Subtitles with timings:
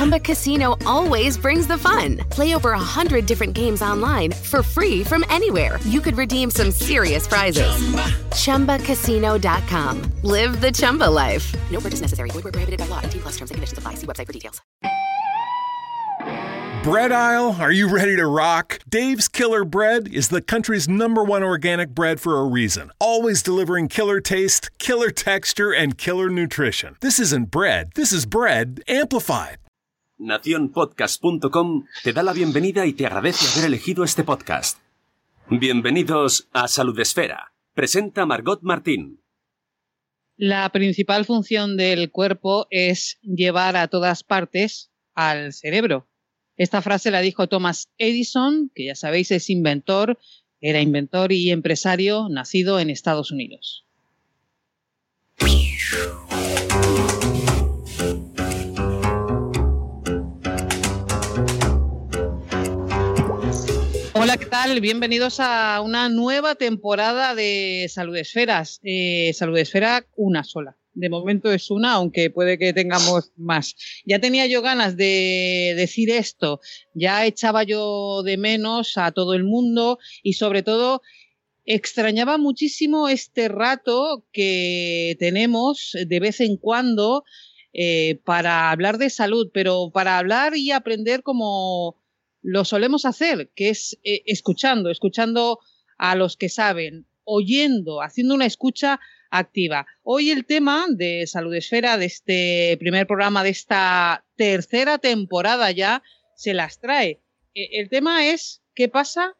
[0.00, 2.16] Chumba Casino always brings the fun.
[2.30, 5.78] Play over a hundred different games online for free from anywhere.
[5.84, 7.70] You could redeem some serious prizes.
[8.30, 10.12] ChumbaCasino.com.
[10.22, 11.54] Live the Chumba life.
[11.70, 12.30] No purchase necessary.
[12.30, 13.02] Void where prohibited by law.
[13.02, 13.96] T plus terms and conditions apply.
[13.96, 14.62] See website for details.
[16.82, 18.78] Bread aisle, are you ready to rock?
[18.88, 22.90] Dave's Killer Bread is the country's number one organic bread for a reason.
[22.98, 26.96] Always delivering killer taste, killer texture, and killer nutrition.
[27.02, 29.58] This isn't bread, this is bread amplified.
[30.20, 34.78] Naciónpodcast.com te da la bienvenida y te agradece haber elegido este podcast.
[35.48, 37.54] Bienvenidos a Salud Esfera.
[37.72, 39.22] Presenta Margot Martín.
[40.36, 46.06] La principal función del cuerpo es llevar a todas partes al cerebro.
[46.58, 50.18] Esta frase la dijo Thomas Edison, que ya sabéis es inventor,
[50.60, 53.86] era inventor y empresario nacido en Estados Unidos.
[64.30, 64.80] Hola, ¿qué tal?
[64.80, 68.78] Bienvenidos a una nueva temporada de Salud Esferas.
[68.84, 70.76] Eh, Salud Esfera, una sola.
[70.94, 73.74] De momento es una, aunque puede que tengamos más.
[74.06, 76.60] Ya tenía yo ganas de decir esto,
[76.94, 81.02] ya echaba yo de menos a todo el mundo y sobre todo
[81.64, 87.24] extrañaba muchísimo este rato que tenemos de vez en cuando
[87.72, 91.99] eh, para hablar de salud, pero para hablar y aprender como
[92.42, 95.58] lo solemos hacer, que es eh, escuchando, escuchando
[95.98, 99.86] a los que saben, oyendo, haciendo una escucha activa.
[100.02, 106.02] Hoy el tema de Salud Esfera, de este primer programa de esta tercera temporada ya,
[106.34, 107.20] se las trae.
[107.54, 109.36] E, el tema es qué pasa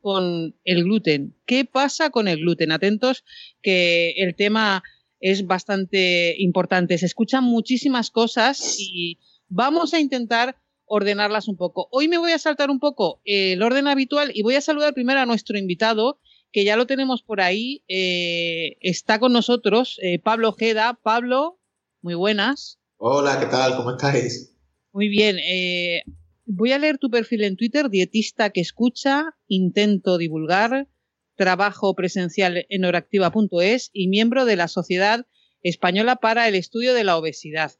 [0.00, 1.36] con el gluten.
[1.46, 2.72] ¿Qué pasa con el gluten?
[2.72, 3.24] Atentos
[3.62, 4.82] que el tema
[5.20, 6.98] es bastante importante.
[6.98, 10.56] Se escuchan muchísimas cosas y vamos a intentar
[10.94, 11.88] ordenarlas un poco.
[11.90, 15.20] Hoy me voy a saltar un poco el orden habitual y voy a saludar primero
[15.20, 16.20] a nuestro invitado,
[16.52, 17.82] que ya lo tenemos por ahí.
[17.88, 21.00] Eh, está con nosotros eh, Pablo Ojeda.
[21.02, 21.58] Pablo,
[22.02, 22.78] muy buenas.
[22.98, 23.74] Hola, ¿qué tal?
[23.74, 24.54] ¿Cómo estáis?
[24.92, 25.38] Muy bien.
[25.38, 26.02] Eh,
[26.44, 30.88] voy a leer tu perfil en Twitter, dietista que escucha, intento divulgar,
[31.36, 35.24] trabajo presencial en oractiva.es y miembro de la Sociedad
[35.62, 37.72] Española para el Estudio de la Obesidad.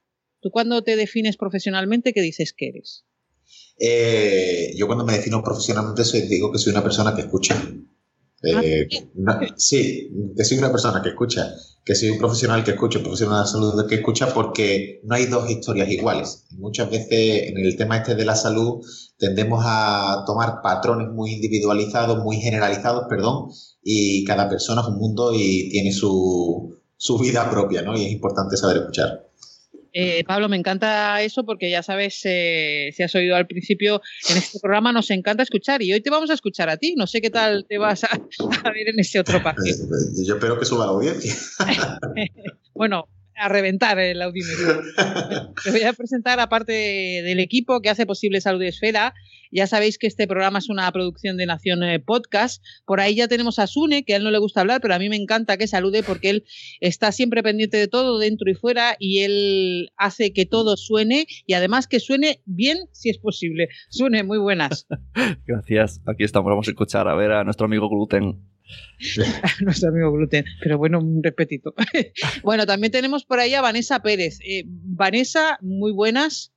[0.43, 3.05] ¿Tú cuando te defines profesionalmente, qué dices que eres?
[3.79, 7.57] Eh, yo cuando me defino profesionalmente soy, digo que soy una persona que escucha.
[8.43, 11.55] Eh, no, sí, que soy una persona que escucha,
[11.85, 15.27] que soy un profesional que escucha, un profesional de salud que escucha porque no hay
[15.27, 16.47] dos historias iguales.
[16.59, 18.85] Muchas veces en el tema este de la salud
[19.19, 25.31] tendemos a tomar patrones muy individualizados, muy generalizados, perdón, y cada persona es un mundo
[25.33, 27.97] y tiene su, su vida propia, ¿no?
[27.97, 29.32] Y es importante saber escuchar.
[29.93, 34.39] Eh, Pablo, me encanta eso porque ya sabes, eh, si has oído al principio, en
[34.39, 36.95] este programa nos encanta escuchar y hoy te vamos a escuchar a ti.
[36.97, 39.77] No sé qué tal te vas a, a ver en ese otro partido.
[40.25, 41.35] Yo espero que suba la audiencia.
[42.75, 44.83] bueno, a reventar el audímetro.
[45.65, 49.15] Te voy a presentar, aparte del equipo que hace posible Salud Esfera,
[49.53, 52.65] ya sabéis que este programa es una producción de Nación eh, Podcast.
[52.87, 54.99] Por ahí ya tenemos a Sune, que a él no le gusta hablar, pero a
[54.99, 56.45] mí me encanta que salude porque él
[56.81, 61.53] está siempre pendiente de todo, dentro y fuera, y él hace que todo suene y
[61.53, 63.69] además que suene bien si es posible.
[63.91, 64.87] Sune, muy buenas.
[65.47, 66.01] Gracias.
[66.07, 66.51] Aquí estamos.
[66.51, 68.41] Vamos a escuchar a ver a nuestro amigo Gluten.
[69.61, 71.75] nuestro amigo Gluten, pero bueno, un repetito.
[72.43, 74.39] bueno, también tenemos por ahí a Vanessa Pérez.
[74.45, 76.52] Eh, Vanessa, muy buenas.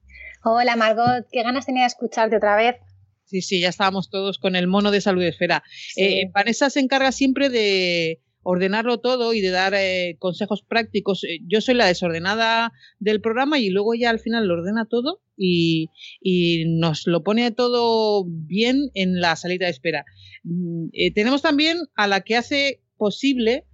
[0.47, 2.75] Hola Margot, qué ganas tenía de escucharte otra vez.
[3.23, 5.63] Sí, sí, ya estábamos todos con el mono de salud esfera.
[5.95, 6.03] Sí.
[6.03, 11.23] Eh, Vanessa se encarga siempre de ordenarlo todo y de dar eh, consejos prácticos.
[11.23, 15.19] Eh, Yo soy la desordenada del programa y luego ya al final lo ordena todo
[15.35, 15.90] y,
[16.22, 20.05] y nos lo pone todo bien en la salida de espera.
[20.43, 23.66] Mm, eh, tenemos también a la que hace posible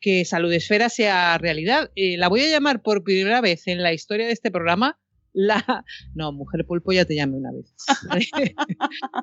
[0.00, 1.90] que Salud Esfera sea realidad.
[1.94, 4.98] La voy a llamar por primera vez en la historia de este programa
[5.36, 5.84] la...
[6.14, 7.74] No, Mujer Pulpo ya te llamé una vez.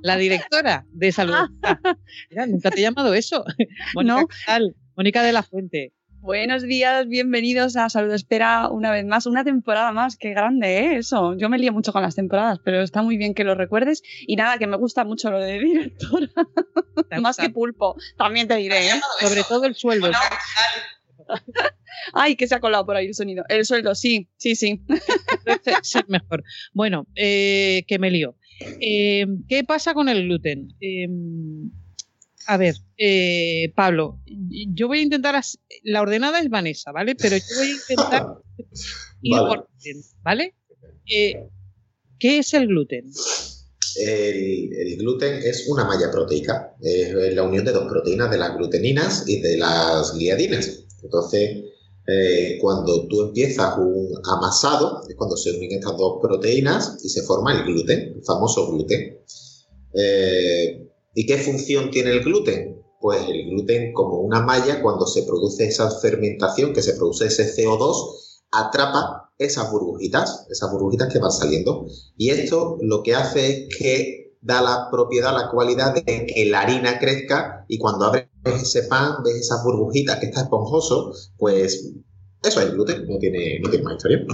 [0.04, 1.34] la directora de Salud.
[1.34, 1.98] Esfera.
[2.30, 3.44] Mira, nunca te he llamado eso.
[3.96, 4.16] Mónica,
[4.60, 4.68] No.
[4.96, 5.94] Mónica de la Fuente.
[6.20, 10.96] Buenos días, bienvenidos a Salud Espera una vez más, una temporada más, qué grande, ¿eh?
[11.00, 14.04] Eso, yo me lío mucho con las temporadas, pero está muy bien que lo recuerdes
[14.26, 16.30] y nada, que me gusta mucho lo de directora,
[17.10, 19.02] ¿Te más que pulpo, también te diré, ¿eh?
[19.20, 20.12] Sobre todo el sueldo.
[22.14, 23.44] Ay, que se ha colado por ahí el sonido.
[23.50, 24.82] El sueldo, sí, sí, sí.
[25.46, 26.44] es mejor.
[26.74, 28.36] Bueno, eh, que me lío.
[28.80, 30.74] Eh, ¿Qué pasa con el gluten?
[30.80, 31.08] Eh,
[32.48, 35.42] a ver, eh, Pablo, yo voy a intentar.
[35.84, 37.16] La ordenada es Vanessa, ¿vale?
[37.16, 38.28] Pero yo voy a intentar
[39.22, 39.48] ir Vale.
[39.48, 40.56] por orden, ¿vale?
[41.10, 41.48] Eh,
[42.20, 43.06] ¿Qué es el gluten?
[43.96, 48.58] El, el gluten es una malla proteica, es la unión de dos proteínas, de las
[48.58, 50.83] gluteninas y de las gliadinas.
[51.04, 51.64] Entonces,
[52.06, 57.24] eh, cuando tú empiezas un amasado, es cuando se unen estas dos proteínas y se
[57.24, 59.20] forma el gluten, el famoso gluten.
[59.94, 62.82] Eh, ¿Y qué función tiene el gluten?
[63.00, 67.54] Pues el gluten como una malla, cuando se produce esa fermentación, que se produce ese
[67.56, 71.86] CO2, atrapa esas burbujitas, esas burbujitas que van saliendo.
[72.18, 76.62] Y esto lo que hace es que da la propiedad, la cualidad de que la
[76.62, 81.94] harina crezca y cuando abres ese pan, ves esas burbujitas que está esponjoso, pues
[82.44, 84.26] eso es el gluten, no tiene, no tiene más historia.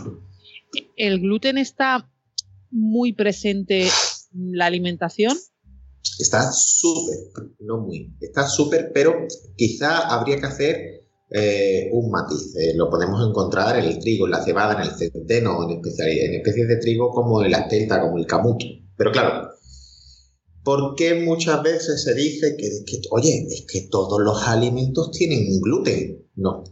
[0.95, 2.09] ¿El gluten está
[2.71, 5.37] muy presente en la alimentación?
[6.19, 7.17] Está súper,
[7.59, 10.99] no muy, está súper, pero quizá habría que hacer
[11.31, 12.55] eh, un matiz.
[12.55, 15.79] Eh, lo podemos encontrar en el trigo, en la cebada, en el centeno, en,
[16.33, 18.65] especies de trigo como el espelta, como el camuto.
[18.97, 19.48] Pero claro,
[20.63, 22.69] ¿por qué muchas veces se dice que,
[23.11, 26.25] oye, es que todos los alimentos tienen gluten?
[26.35, 26.63] No.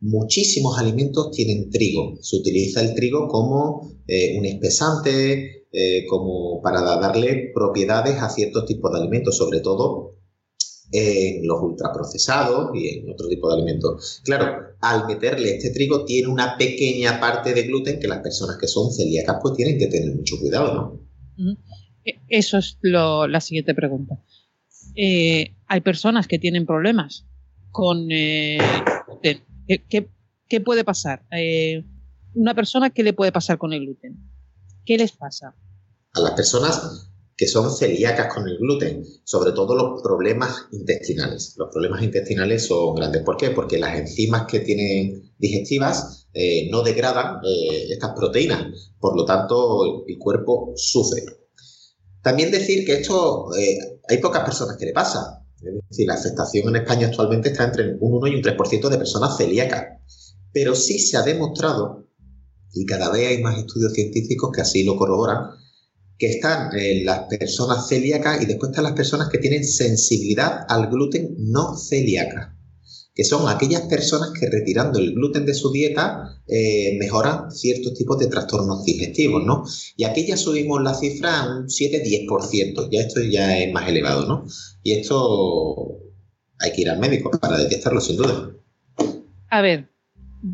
[0.00, 2.16] Muchísimos alimentos tienen trigo.
[2.20, 8.64] Se utiliza el trigo como eh, un espesante, eh, como para darle propiedades a ciertos
[8.66, 10.16] tipos de alimentos, sobre todo
[10.92, 14.20] en los ultraprocesados y en otro tipo de alimentos.
[14.24, 18.66] Claro, al meterle este trigo tiene una pequeña parte de gluten que las personas que
[18.66, 21.56] son celíacas pues tienen que tener mucho cuidado, ¿no?
[22.28, 24.22] Eso es lo- la siguiente pregunta.
[24.96, 27.26] Eh, hay personas que tienen problemas
[27.70, 28.58] con eh,
[29.06, 29.44] gluten.
[29.68, 30.08] ¿Qué, qué-
[30.48, 31.24] qué puede pasar?
[31.30, 31.84] Eh,
[32.34, 34.16] una persona, ¿qué le puede pasar con el gluten?
[34.84, 35.54] ¿Qué les pasa?
[36.14, 37.06] A las personas
[37.36, 41.54] que son celíacas con el gluten, sobre todo los problemas intestinales.
[41.56, 43.22] Los problemas intestinales son grandes.
[43.22, 43.50] ¿Por qué?
[43.50, 50.04] Porque las enzimas que tienen digestivas eh, no degradan eh, estas proteínas, por lo tanto
[50.06, 51.22] el cuerpo sufre.
[52.22, 55.42] También decir que esto eh, hay pocas personas que le pasa.
[55.56, 58.98] Es decir, la afectación en España actualmente está entre un 1 y un 3% de
[58.98, 59.84] personas celíacas.
[60.52, 62.08] Pero sí se ha demostrado,
[62.72, 65.50] y cada vez hay más estudios científicos que así lo corroboran,
[66.18, 66.70] que están
[67.04, 72.56] las personas celíacas y después están las personas que tienen sensibilidad al gluten no celíaca,
[73.20, 78.18] que son aquellas personas que retirando el gluten de su dieta eh, mejoran ciertos tipos
[78.18, 79.62] de trastornos digestivos, ¿no?
[79.94, 84.26] Y aquí ya subimos la cifra a un 7-10%, ya esto ya es más elevado,
[84.26, 84.46] ¿no?
[84.82, 85.98] Y esto
[86.60, 88.52] hay que ir al médico para detectarlo sin duda.
[89.50, 89.90] A ver,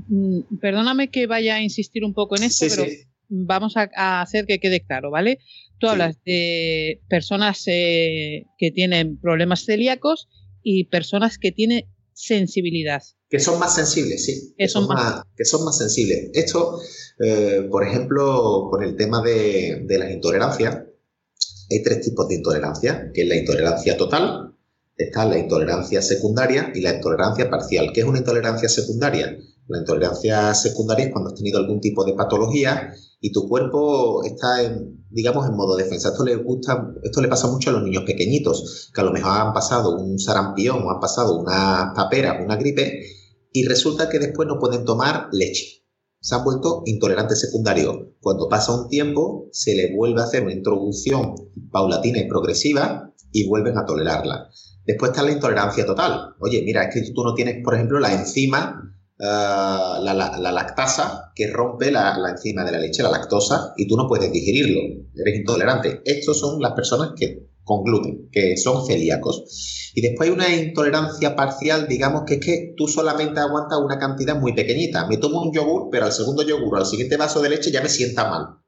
[0.08, 2.96] mm, perdóname que vaya a insistir un poco en esto, Sí, pero sí.
[3.28, 5.38] vamos a, a hacer que quede claro, ¿vale?
[5.78, 5.92] Tú Sí.
[5.92, 10.26] hablas de personas eh, que tienen problemas celíacos
[10.64, 11.84] y personas que tienen
[12.16, 13.02] sensibilidad.
[13.28, 14.54] Que son más sensibles, sí.
[14.56, 16.30] Que son más, que son más sensibles.
[16.32, 16.80] Esto,
[17.20, 20.84] eh, por ejemplo, con el tema de, de las intolerancias,
[21.70, 24.54] hay tres tipos de intolerancia, que es la intolerancia total,
[24.96, 27.90] está la intolerancia secundaria y la intolerancia parcial.
[27.92, 29.36] ¿Qué es una intolerancia secundaria?
[29.68, 34.62] La intolerancia secundaria es cuando has tenido algún tipo de patología y tu cuerpo está
[34.62, 36.10] en, digamos, en modo defensa.
[36.10, 39.32] Esto le gusta, esto le pasa mucho a los niños pequeñitos, que a lo mejor
[39.32, 43.00] han pasado un sarampión o han pasado una papera, una gripe,
[43.52, 45.84] y resulta que después no pueden tomar leche.
[46.20, 47.96] Se han vuelto intolerantes secundarios.
[48.20, 51.34] Cuando pasa un tiempo, se le vuelve a hacer una introducción
[51.70, 54.48] paulatina y progresiva y vuelven a tolerarla.
[54.84, 56.34] Después está la intolerancia total.
[56.40, 60.52] Oye, mira, es que tú no tienes, por ejemplo, la enzima, uh, la, la, la,
[60.52, 64.32] lactasa, que rompe la, la, enzima de la leche, la lactosa, y tú no puedes
[64.32, 64.80] digerirlo.
[65.14, 66.00] Eres intolerante.
[66.04, 69.90] Estos son las personas que con gluten, que son celíacos.
[69.94, 74.38] Y después hay una intolerancia parcial, digamos que es que tú solamente aguantas una cantidad
[74.38, 75.06] muy pequeñita.
[75.08, 77.88] Me tomo un yogur, pero al segundo yogur, al siguiente vaso de leche ya me
[77.88, 78.58] sienta mal.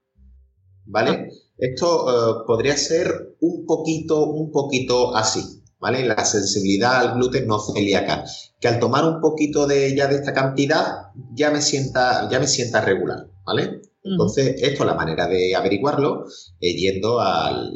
[0.84, 1.28] ¿Vale?
[1.56, 5.57] Esto uh, podría ser un poquito, un poquito así.
[5.80, 6.04] ¿Vale?
[6.06, 8.24] La sensibilidad al gluten no celíaca,
[8.60, 12.46] que al tomar un poquito de ya de esta cantidad ya me sienta, ya me
[12.46, 13.80] sienta regular, ¿vale?
[14.02, 16.24] Entonces, esto es la manera de averiguarlo,
[16.60, 17.72] eh, yendo al,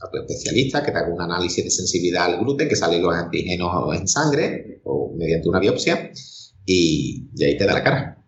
[0.00, 3.14] a tu especialista que te haga un análisis de sensibilidad al gluten, que salen los
[3.14, 6.12] antígenos en sangre o mediante una biopsia,
[6.64, 8.24] y, y ahí te da la cara.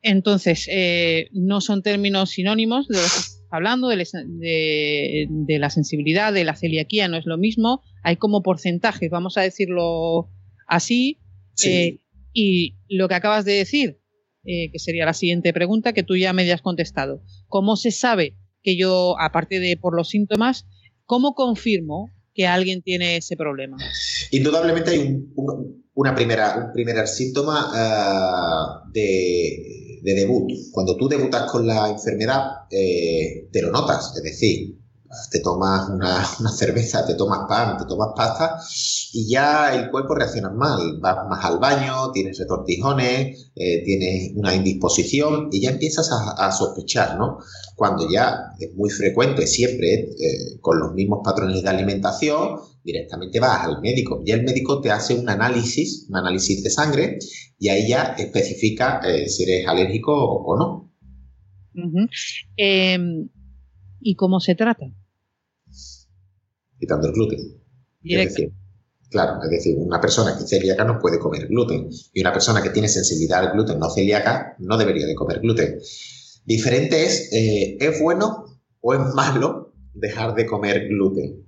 [0.00, 5.70] Entonces, eh, no son términos sinónimos de lo que estás hablando, de, de, de, la
[5.70, 7.82] sensibilidad, de la celiaquía, no es lo mismo.
[8.02, 10.30] Hay como porcentajes, vamos a decirlo
[10.66, 11.18] así.
[11.54, 11.70] Sí.
[11.70, 11.98] Eh,
[12.34, 14.00] Y lo que acabas de decir,
[14.44, 17.22] eh, que sería la siguiente pregunta que tú ya me has contestado.
[17.46, 20.66] ¿Cómo se sabe que yo, aparte de por los síntomas,
[21.04, 23.76] cómo confirmo que alguien tiene ese problema?
[24.30, 30.50] Indudablemente hay un, una primera, un primer síntoma uh, de, de, debut.
[30.72, 34.82] Cuando tú debutas con la enfermedad, eh, te lo notas, es decir,
[35.30, 38.58] te tomas una, una, cerveza, te tomas pan, te tomas pasta
[39.12, 40.98] y ya el cuerpo reacciona mal.
[41.00, 46.52] Vas más al baño, tienes retortijones, eh, tienes una indisposición y ya empiezas a, a,
[46.52, 47.38] sospechar, ¿no?
[47.76, 53.66] Cuando ya es muy frecuente, siempre eh, con los mismos patrones de alimentación, directamente vas
[53.66, 54.22] al médico.
[54.24, 57.18] y el médico te hace un análisis, un análisis de sangre
[57.58, 60.92] y ahí ya especifica eh, si eres alérgico o, no.
[61.74, 62.08] Uh -huh.
[62.56, 62.98] eh,
[64.00, 64.86] ¿Y cómo se trata?
[66.82, 67.38] quitando el gluten.
[68.02, 68.52] Es decir,
[69.08, 72.60] claro, es decir, una persona que es celíaca no puede comer gluten y una persona
[72.60, 75.78] que tiene sensibilidad al gluten no celíaca no debería de comer gluten.
[76.44, 78.46] Diferente es, eh, ¿es bueno
[78.80, 81.46] o es malo dejar de comer gluten?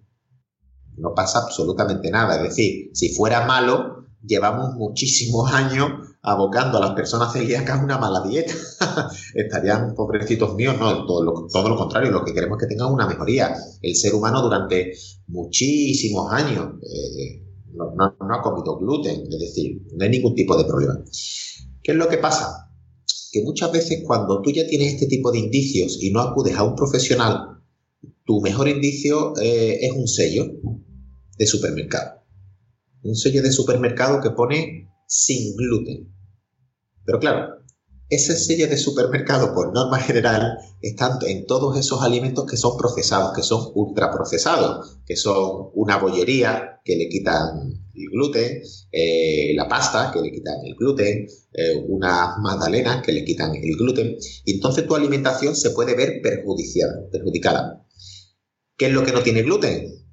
[0.97, 2.37] No pasa absolutamente nada.
[2.37, 5.91] Es decir, si fuera malo, llevamos muchísimos años
[6.23, 8.55] abocando a las personas celíacas una mala dieta.
[9.35, 12.93] Estarían pobrecitos míos, no, todo lo, todo lo, contrario, lo que queremos es que tengan
[12.93, 13.55] una mejoría.
[13.83, 14.93] El ser humano durante
[15.27, 17.93] muchísimos años eh, no,
[18.35, 21.05] ha comido gluten, es decir, no hay ningún tipo de problema.
[21.83, 22.71] ¿Qué es lo que pasa?
[23.31, 26.63] Que muchas veces cuando tú ya tienes este tipo de indicios y no acudes a
[26.63, 27.61] un profesional,
[28.25, 30.47] tu mejor indicio eh, es un sello
[31.37, 32.23] de supermercado.
[33.03, 36.13] Un sello de supermercado que pone sin gluten.
[37.05, 37.65] Pero claro,
[38.11, 43.35] ese sello de supermercado, por norma general, están en todos esos alimentos que son procesados,
[43.35, 48.63] que son ultraprocesados, que son una bollería que le quitan el gluten,
[48.93, 53.75] eh, la pasta que le quitan el gluten, eh, unas magdalenas que le quitan el
[53.77, 54.17] gluten.
[54.45, 57.87] Y entonces tu alimentación se puede ver perjudiciada, perjudicada.
[58.77, 60.04] ¿Qué es lo que no tiene gluten?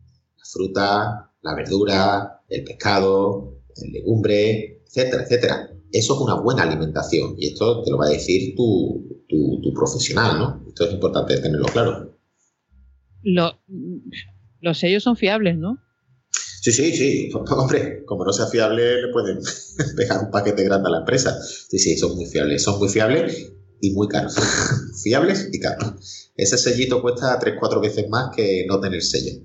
[0.51, 5.70] Fruta, la verdura, el pescado, el legumbre, etcétera, etcétera.
[5.91, 9.74] Eso es una buena alimentación y esto te lo va a decir tu, tu, tu
[9.74, 10.65] profesional, ¿no?
[10.67, 12.17] Esto es importante tenerlo claro.
[13.24, 13.60] Lo,
[14.62, 15.79] los sellos son fiables, ¿no?
[16.62, 17.29] Sí, sí, sí.
[17.50, 19.39] Hombre, como no sea fiable, le pueden
[19.98, 21.38] pegar un paquete grande a la empresa.
[21.41, 22.63] Sí, sí, son muy fiables.
[22.63, 24.36] Son muy fiables y muy caros.
[25.03, 26.31] fiables y caros.
[26.36, 29.43] Ese sellito cuesta 3-4 veces más que no tener sello.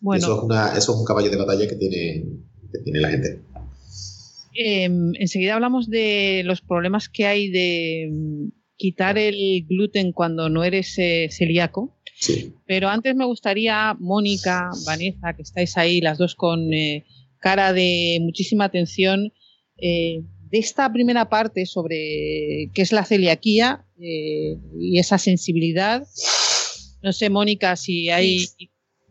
[0.00, 0.24] Bueno.
[0.24, 2.24] Eso es, una, eso es un caballo de batalla que tiene,
[2.72, 3.40] que tiene la gente.
[4.54, 4.84] Eh,
[5.18, 11.28] enseguida hablamos de los problemas que hay de quitar el gluten cuando no eres eh,
[11.30, 11.94] celíaco.
[12.18, 12.54] Sí.
[12.66, 17.04] Pero antes me gustaría, Mónica, Vanessa, que estáis ahí las dos con eh,
[17.38, 19.32] cara de muchísima atención,
[19.76, 26.06] eh, de esta primera parte sobre qué es la celiaquía y esa sensibilidad.
[27.02, 28.46] No sé, Mónica, si hay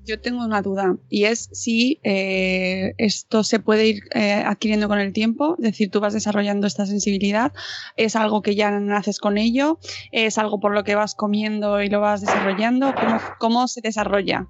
[0.10, 5.00] yo tengo una duda y es si eh, esto se puede ir eh, adquiriendo con
[5.00, 7.54] el tiempo, es decir, tú vas desarrollando esta sensibilidad,
[7.96, 9.80] es algo que ya naces con ello,
[10.12, 12.94] es algo por lo que vas comiendo y lo vas desarrollando,
[13.40, 14.48] ¿cómo, se desarrolla?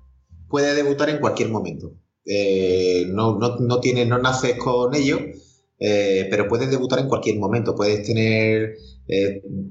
[0.48, 1.94] Puede debutar en cualquier momento.
[2.26, 5.20] Eh, no, no, no, tiene, no naces con ello,
[5.78, 7.76] pero puedes debutar en cualquier momento.
[7.76, 8.76] Puedes tener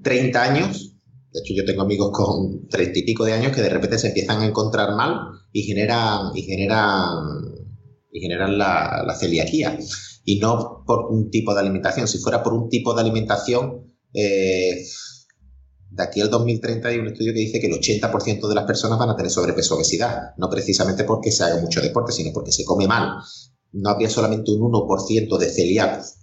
[0.03, 0.98] 30 años
[1.39, 4.09] de hecho, yo tengo amigos con treinta y pico de años que de repente se
[4.09, 5.21] empiezan a encontrar mal
[5.53, 7.15] y generan, y generan,
[8.11, 9.79] y generan la, celiaquía.
[10.25, 12.09] Y no por un tipo de alimentación.
[12.09, 14.83] Si fuera por un tipo de alimentación, eh,
[15.91, 18.99] de aquí al 2030 hay un estudio que dice que el 80% de las personas
[18.99, 20.35] van a tener sobrepeso obesidad.
[20.39, 23.13] No precisamente porque se haga mucho deporte, sino porque se come mal.
[23.73, 26.15] No habría solamente un 1% de celíacos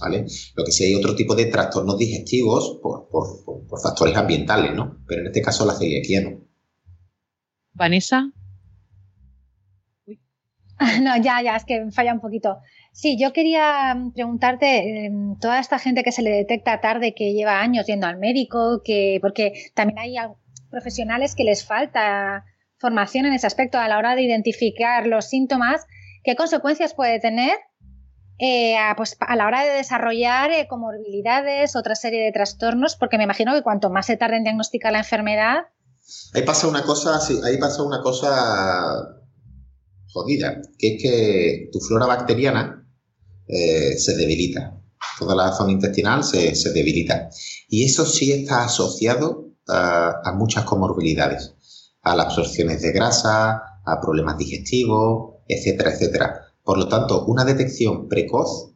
[0.00, 0.26] ¿vale?
[0.54, 4.74] Lo que sí hay otro tipo de trastornos digestivos por, por, por, por factores ambientales,
[4.74, 5.02] ¿no?
[5.06, 6.40] Pero en este caso la celiaquía no.
[7.72, 8.30] Vanessa.
[10.06, 10.20] Uy.
[11.02, 12.58] No, ya, ya, es que falla un poquito.
[12.92, 17.60] Sí, yo quería preguntarte, eh, toda esta gente que se le detecta tarde, que lleva
[17.60, 20.16] años yendo al médico, que porque también hay
[20.70, 22.44] profesionales que les falta
[22.82, 25.86] formación en ese aspecto a la hora de identificar los síntomas,
[26.24, 27.56] ¿qué consecuencias puede tener
[28.44, 33.16] eh, a, pues, a la hora de desarrollar eh, comorbilidades, otra serie de trastornos, porque
[33.16, 35.58] me imagino que cuanto más se tarde en diagnosticar la enfermedad.
[36.34, 39.20] Ahí pasa una cosa, ahí pasa una cosa
[40.12, 42.84] jodida, que es que tu flora bacteriana
[43.46, 44.76] eh, se debilita.
[45.20, 47.28] Toda la zona intestinal se, se debilita.
[47.68, 51.54] Y eso sí está asociado a, a muchas comorbilidades,
[52.02, 56.51] a las absorciones de grasa, a problemas digestivos, etcétera, etcétera.
[56.62, 58.72] Por lo tanto, una detección precoz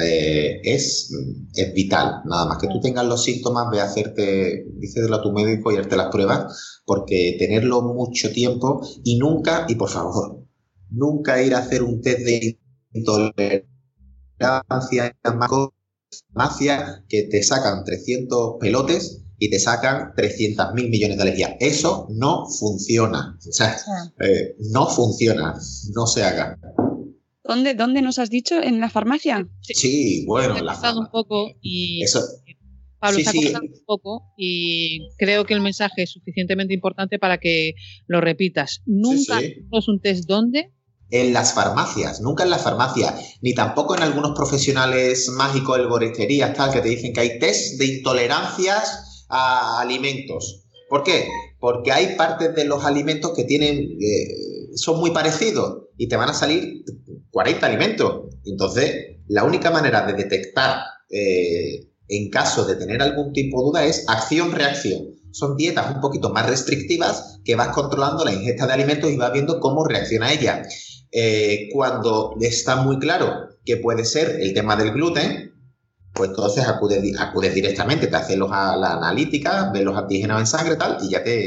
[0.00, 1.12] Eh, es,
[1.54, 5.32] es, vital, nada más que tú tengas los síntomas, ve a hacerte, díselo a tu
[5.32, 10.44] médico y hacerte las pruebas, porque tenerlo mucho tiempo y nunca, y por favor,
[10.90, 12.58] nunca ir a hacer un test de
[12.92, 13.68] intolerancia
[16.34, 21.52] farmacia que te sacan 300 pelotes y te sacan 300 mil millones de alergias.
[21.60, 23.38] Eso no funciona.
[23.48, 23.76] O sea,
[24.20, 25.54] eh, no funciona.
[25.94, 26.58] No se haga.
[27.48, 28.62] ¿Dónde, ¿Dónde nos has dicho?
[28.62, 29.48] ¿En la farmacia?
[29.62, 30.54] Sí, bueno.
[30.54, 32.04] He pasado un poco y
[33.00, 37.72] Pablo se ha un poco y creo que el mensaje es suficientemente importante para que
[38.06, 38.82] lo repitas.
[38.84, 40.74] Nunca es un test dónde
[41.10, 46.70] en las farmacias, nunca en la farmacia, ni tampoco en algunos profesionales mágicos, herboristerías, tal,
[46.70, 50.64] que te dicen que hay test de intolerancias a alimentos.
[50.88, 51.26] ¿Por qué?
[51.60, 56.30] Porque hay partes de los alimentos que tienen, eh, son muy parecidos y te van
[56.30, 56.84] a salir
[57.30, 58.34] 40 alimentos.
[58.44, 63.84] Entonces, la única manera de detectar eh, en caso de tener algún tipo de duda
[63.84, 65.14] es acción-reacción.
[65.30, 69.32] Son dietas un poquito más restrictivas que vas controlando la ingesta de alimentos y vas
[69.32, 70.62] viendo cómo reacciona ella.
[71.12, 75.52] Eh, cuando está muy claro que puede ser el tema del gluten,
[76.14, 80.76] pues entonces acudes, acudes directamente, te haces los, la analítica, ves los antígenos en sangre
[80.76, 81.44] tal, y ya te,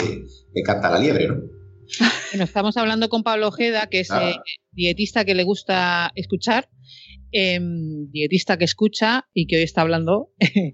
[0.63, 1.35] canta la liebre, ¿no?
[2.31, 4.35] Bueno, estamos hablando con Pablo Ojeda, que es eh,
[4.71, 6.69] dietista que le gusta escuchar,
[7.33, 10.31] em, dietista que escucha y que hoy está hablando.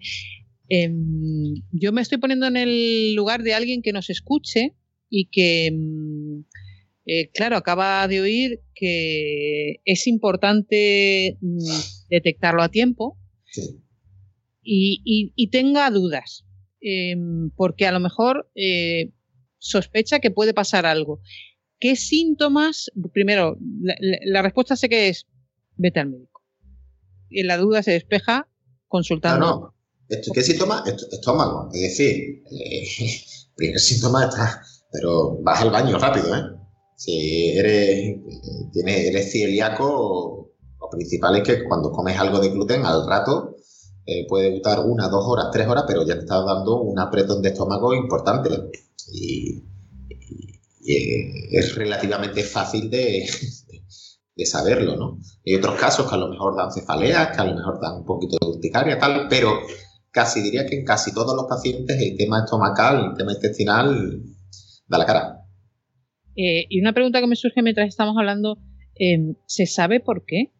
[0.69, 4.75] Em, yo me estoy poniendo en el lugar de alguien que nos escuche
[5.09, 6.43] y que em,
[7.05, 11.57] eh, claro, acaba de oír que es importante mm,
[12.09, 13.17] detectarlo a tiempo
[14.61, 16.45] y, tenga dudas,
[17.55, 19.13] porque a lo mejor eh,
[19.57, 21.21] sospecha que puede pasar algo.
[21.79, 22.91] ¿Qué síntomas?
[23.13, 23.57] Primero,
[24.25, 25.27] la, respuesta sé que es
[25.75, 26.41] vete al médico.
[27.29, 28.47] Y la duda se despeja
[28.87, 29.45] consultando.
[29.45, 29.73] No, no.
[30.33, 30.83] ¿Qué síntoma?
[30.85, 31.69] Estómago.
[31.73, 32.87] Es decir, eh,
[33.55, 36.43] primer síntoma está, pero vas al baño rápido, ¿eh?
[36.95, 38.17] Si eres,
[38.73, 43.55] tienes, eres celíaco, lo principal es que cuando comes algo de gluten, al rato
[44.05, 47.41] eh, puede gustar una, dos horas, tres horas, pero ya te estás dando un apretón
[47.41, 48.49] de estómago importante.
[49.11, 49.63] Y,
[50.87, 53.25] es relativamente fácil de,
[54.37, 55.19] de saberlo, ¿no?
[55.45, 58.05] Hay otros casos que a lo mejor dan cefaleas, que a lo mejor dan un
[58.05, 59.59] poquito de urticaria, tal, pero
[60.11, 64.23] casi diría que en casi todos los pacientes el tema estomacal, el tema intestinal,
[64.87, 65.37] da la cara.
[66.35, 68.59] Eh, y una pregunta que me surge mientras estamos hablando,
[68.95, 70.53] em, ¿se sabe por qué?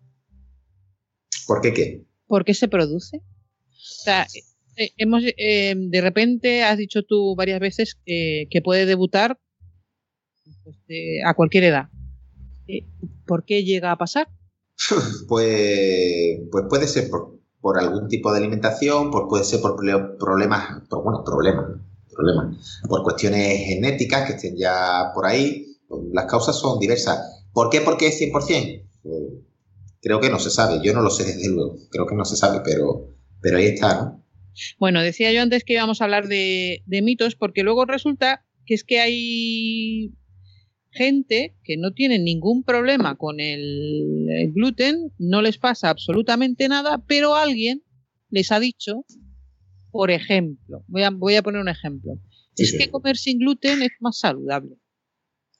[1.46, 2.06] ¿Por qué qué?
[2.26, 3.18] ¿Por qué se produce?
[3.18, 8.86] O sea, eh, eh, hemos, em, de repente has dicho tú varias veces que puede
[8.86, 9.40] debutar
[10.64, 10.78] pues,
[11.26, 11.90] a cualquier edad.
[13.26, 14.28] ¿Por qué llega a pasar?
[15.28, 21.04] pues, pues puede ser por, algún tipo de alimentación, por, puede ser por problemas, por,
[21.04, 21.66] bueno, problemas,
[22.10, 25.66] problemas, por cuestiones genéticas que estén ya por ahí,
[26.14, 27.46] las causas son diversas.
[27.54, 27.82] ¿Por qué?
[27.82, 28.84] Porque es 100%.
[30.02, 30.80] creo que no se sabe.
[30.84, 31.78] Yo no lo sé desde luego.
[31.90, 34.24] Creo que no se sabe, pero, pero ahí está, ¿no?
[34.80, 38.84] Bueno, decía yo antes que íbamos a hablar de, mitos, porque luego resulta que es
[38.84, 40.14] que hay
[40.98, 47.36] gente que no tiene ningún problema con el, gluten, no les pasa absolutamente nada, pero
[47.36, 47.84] alguien
[48.30, 49.06] les ha dicho,
[49.92, 52.20] por ejemplo, voy a, voy a poner un ejemplo,
[52.58, 54.76] es que comer sin gluten es más saludable.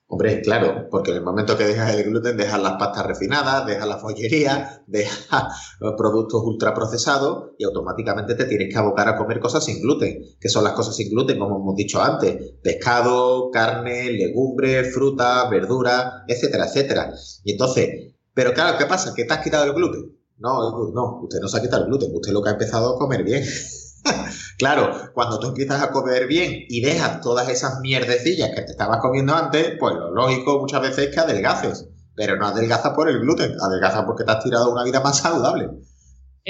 [0.10, 3.88] Hombre, claro, porque en el momento que dejas el gluten, dejas las pastas refinadas, dejas
[3.88, 9.82] la follería, dejas productos ultraprocesados y automáticamente te tienes que abocar a comer cosas sin
[9.82, 10.24] gluten.
[10.40, 11.38] ¿Qué son las cosas sin gluten?
[11.38, 17.12] Como hemos dicho antes, pescado, carne, legumbres, fruta, verdura, etcétera, etcétera.
[17.44, 19.14] Y entonces, pero claro, ¿qué pasa?
[19.14, 20.18] ¿Que te has quitado el gluten?
[20.38, 22.98] No, no, usted no se ha quitado el gluten, usted lo que ha empezado a
[22.98, 23.44] comer bien.
[24.58, 29.00] claro, cuando tú empiezas a comer bien y dejas todas esas mierdecillas que te estabas
[29.02, 31.88] comiendo antes, pues lo lógico muchas veces es que adelgaces.
[32.16, 35.70] Pero no adelgazas por el gluten, adelgazas porque te has tirado una vida más saludable.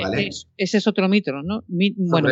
[0.01, 0.29] ¿vale?
[0.57, 1.63] ese es otro mito, ¿no?
[1.67, 2.29] bueno,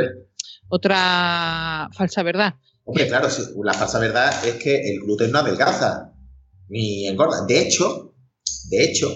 [0.69, 2.55] otra falsa verdad.
[2.85, 3.27] Hombre, claro,
[3.63, 6.13] la falsa verdad es que el gluten no adelgaza
[6.69, 7.45] ni engorda.
[7.45, 8.13] De hecho,
[8.69, 9.09] de hecho,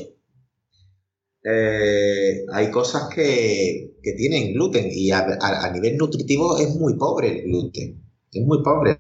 [1.52, 8.04] eh, hay cosas que, tienen gluten y a, nivel nutritivo es muy pobre el gluten.
[8.32, 9.00] Es muy pobre.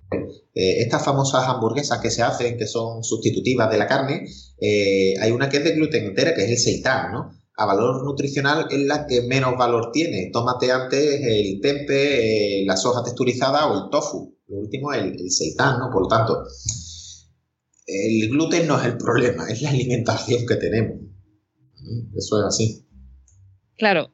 [0.53, 4.27] Eh, estas famosas hamburguesas que se hacen, que son sustitutivas de la carne,
[4.59, 7.31] eh, hay una que es de gluten entera, que es el seitán, ¿no?
[7.55, 10.29] A valor nutricional es la que menos valor tiene.
[10.31, 14.37] Tómate antes el tempe, la soja texturizada o el tofu.
[14.47, 15.89] Lo último es el, el seitán, ¿no?
[15.91, 16.43] Por lo tanto,
[17.85, 21.08] el gluten no es el problema, es la alimentación que tenemos.
[22.15, 22.85] Eso es así.
[23.77, 24.13] Claro,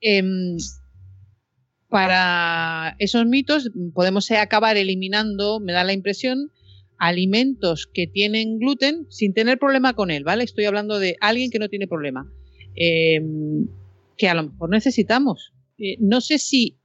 [0.00, 0.56] em,
[1.88, 6.50] para esos mitos podemos acabar eliminando, me da la impresión,
[6.98, 10.44] alimentos que tienen gluten sin tener problema con él, ¿vale?
[10.44, 12.30] Estoy hablando de alguien que no tiene problema,
[12.74, 13.66] em,
[14.16, 15.52] que a lo mejor necesitamos.
[15.78, 16.76] Eh, no sé si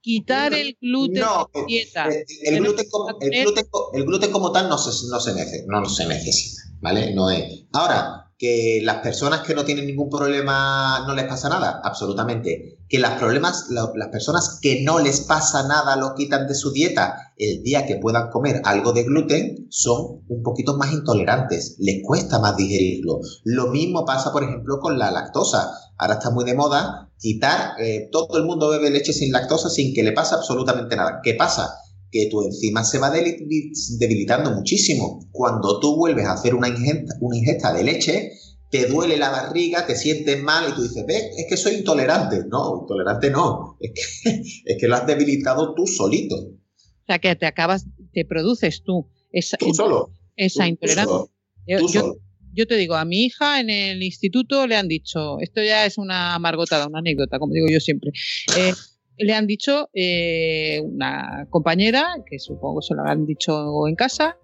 [0.00, 2.06] quitar el gluten No, de dieta.
[2.08, 5.32] el, el gluten como, el gluten co- el gluten como tal no se, no, se
[5.32, 7.12] nece- no se necesita, ¿vale?
[7.14, 7.64] No es.
[7.72, 12.78] Ahora, que las personas que no tienen ningún problema no les pasa nada, absolutamente.
[12.88, 16.72] Que las problemas, la- las personas que no les pasa nada lo quitan de su
[16.72, 22.02] dieta el día que puedan comer algo de gluten son un poquito más intolerantes, les
[22.04, 23.20] cuesta más digerirlo.
[23.44, 25.70] Lo mismo pasa, por ejemplo, con la lactosa.
[25.98, 29.94] Ahora está muy de moda quitar, eh, todo el mundo bebe leche sin lactosa sin
[29.94, 31.20] que le pase absolutamente nada.
[31.22, 31.70] ¿Qué pasa?
[32.14, 35.28] Que tu enzima se va debilitando muchísimo.
[35.32, 38.30] Cuando tú vuelves a hacer una ingesta, una ingesta de leche,
[38.70, 42.44] te duele la barriga, te sientes mal y tú dices, ve, es que soy intolerante.
[42.48, 43.76] No, intolerante no.
[43.80, 44.30] Es que,
[44.64, 46.36] es que lo has debilitado tú solito.
[46.36, 50.10] O sea, que te acabas, te produces tú esa, Tú solo.
[50.36, 51.04] esa Tú- tú intolerancia.
[51.12, 51.30] solo.
[51.66, 52.16] Yo- Tú yo- solo.
[52.52, 55.98] yo te digo, a mi hija en el instituto le han dicho, esto ya es
[55.98, 58.12] una amargotada, una anécdota, como digo yo siempre.
[58.56, 58.72] eh,
[59.16, 64.36] le han dicho eh, una compañera, que supongo se lo habrán dicho en casa,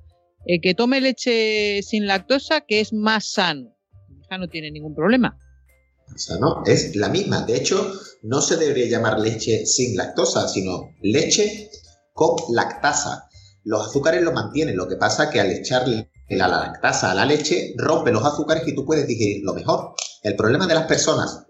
[0.47, 3.77] eh, que tome leche sin lactosa, que es más sano.
[4.09, 5.39] Mi hija no tiene ningún problema.
[6.09, 7.43] O no, es la misma.
[7.43, 11.71] De hecho, no se debería llamar leche sin lactosa, sino leche
[12.13, 13.29] con lactasa.
[13.65, 17.75] Los azúcares lo mantienen, lo que pasa que al echarle la lactasa a la leche
[17.77, 19.95] rompe los azúcares y tú puedes digerirlo mejor.
[20.23, 21.45] El problema de las personas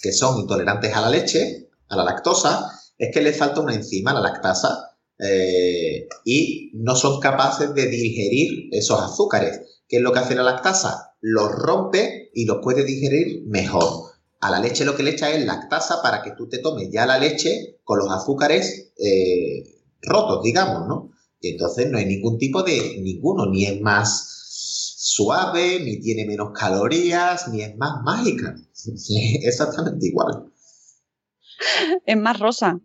[0.00, 4.12] que son intolerantes a la leche, a la lactosa, es que les falta una enzima,
[4.12, 9.60] la lactasa, eh, y no son capaces de digerir esos azúcares.
[9.88, 11.14] ¿Qué es lo que hace la lactasa?
[11.20, 14.12] Los rompe y los puede digerir mejor.
[14.40, 17.06] A la leche lo que le echa es lactasa para que tú te tomes ya
[17.06, 19.62] la leche con los azúcares eh,
[20.02, 21.10] rotos, digamos, ¿no?
[21.40, 24.34] Y entonces no hay ningún tipo de ninguno, ni es más
[24.96, 28.54] suave, ni tiene menos calorías, ni es más mágica.
[29.42, 30.50] Exactamente igual.
[32.06, 32.80] Es más rosa.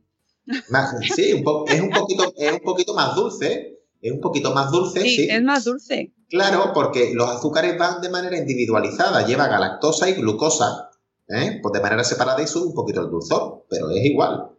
[0.70, 4.54] Más- sí, un po- es, un poquito, es un poquito más dulce, es un poquito
[4.54, 5.28] más dulce, Sí, sí.
[5.30, 6.14] es más dulce.
[6.30, 10.90] Claro, porque los azúcares van de manera individualizada, lleva galactosa y glucosa,
[11.28, 11.60] ¿eh?
[11.62, 14.50] pues de manera separada y sube un poquito el dulzor, pero es igual.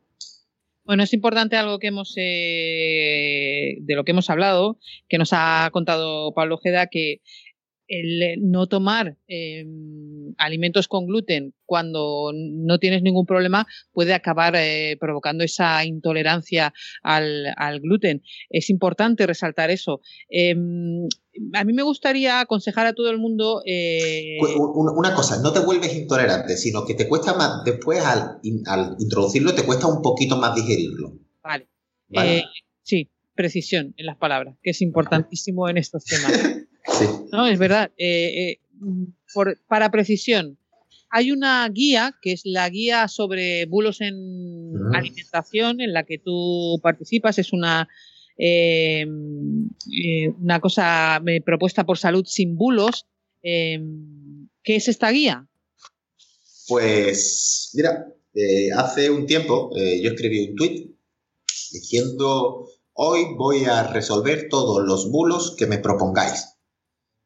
[0.85, 5.69] Bueno, es importante algo que hemos eh, de lo que hemos hablado, que nos ha
[5.73, 7.21] contado Pablo Ojeda, que
[7.91, 9.65] el eh, no tomar eh,
[10.39, 16.73] alimentos con gluten cuando no tienes ningún problema puede acabar eh, provocando esa intolerancia
[17.03, 18.23] al, al gluten.
[18.49, 20.01] Es importante resaltar eso.
[20.31, 20.55] Eh,
[21.55, 23.63] a mí me gustaría aconsejar a todo el mundo.
[23.67, 28.63] eh, Una cosa, no te vuelves intolerante, sino que te cuesta más, después al, in-
[28.67, 31.19] al introducirlo, te cuesta un poquito más digerirlo.
[31.43, 31.69] Vale.
[32.09, 32.45] Vale.
[32.83, 36.33] Sí, precisión en las palabras, que es importantísimo en estos temas.
[36.87, 37.05] Sí.
[37.33, 37.91] No, es verdad.
[37.99, 38.61] eh, eh,
[39.35, 40.59] por- para precisión,
[41.11, 44.15] hay una guía que es la guía sobre bulos en
[44.95, 47.39] alimentación en la que tú participas.
[47.39, 47.89] Es una,
[48.39, 49.05] eh,
[50.41, 53.07] una cosa propuesta por Salud Sin Bulos.
[53.43, 53.81] Eh,
[54.63, 55.47] ¿Qué es esta guía?
[56.69, 58.07] Pues, mira,
[58.77, 60.91] hace un tiempo yo escribí un tuit
[61.73, 66.57] diciendo, hoy voy a resolver todos los bulos que me propongáis.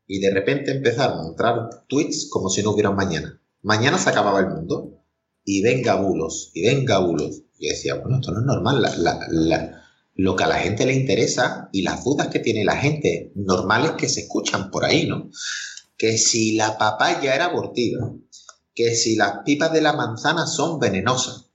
[0.06, 3.40] Y de repente empezaron a entrar tweets como si no hubiera mañana.
[3.62, 5.00] Mañana se acababa el mundo.
[5.46, 7.42] Y venga bulos, y venga bulos.
[7.58, 8.82] Y decía, bueno, esto no es normal.
[10.14, 13.92] Lo que a la gente le interesa y las dudas que tiene la gente normales
[13.92, 15.30] que se escuchan por ahí, ¿no?
[15.98, 18.12] Que si la papaya era abortiva,
[18.74, 21.50] que si las pipas de la manzana son venenosas,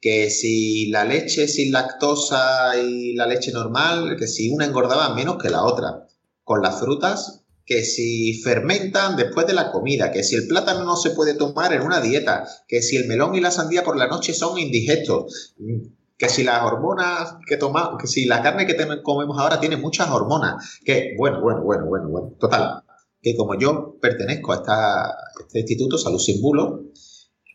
[0.00, 5.42] que si la leche sin lactosa y la leche normal, que si una engordaba menos
[5.42, 6.06] que la otra.
[6.42, 10.96] Con las frutas, que si fermentan después de la comida, que si el plátano no
[10.96, 14.06] se puede tomar en una dieta, que si el melón y la sandía por la
[14.06, 15.54] noche son indigestos,
[16.16, 20.10] que si las hormonas que tomamos, que si la carne que comemos ahora tiene muchas
[20.10, 22.82] hormonas, que bueno, bueno, bueno, bueno, bueno, total,
[23.22, 25.14] que como yo pertenezco a, esta-
[25.46, 26.80] este instituto, Salud Sin Bulos,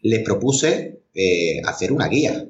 [0.02, 2.48] les propuse eh, hacer una guía.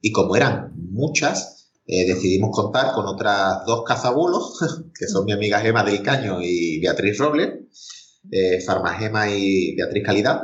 [0.00, 1.55] Y como eran muchas,
[1.86, 4.58] eh, decidimos contar con otras dos cazabulos,
[4.98, 10.42] que son mi amiga Gema del Caño y Beatriz Robles, eh, Farmagema y Beatriz Calidad,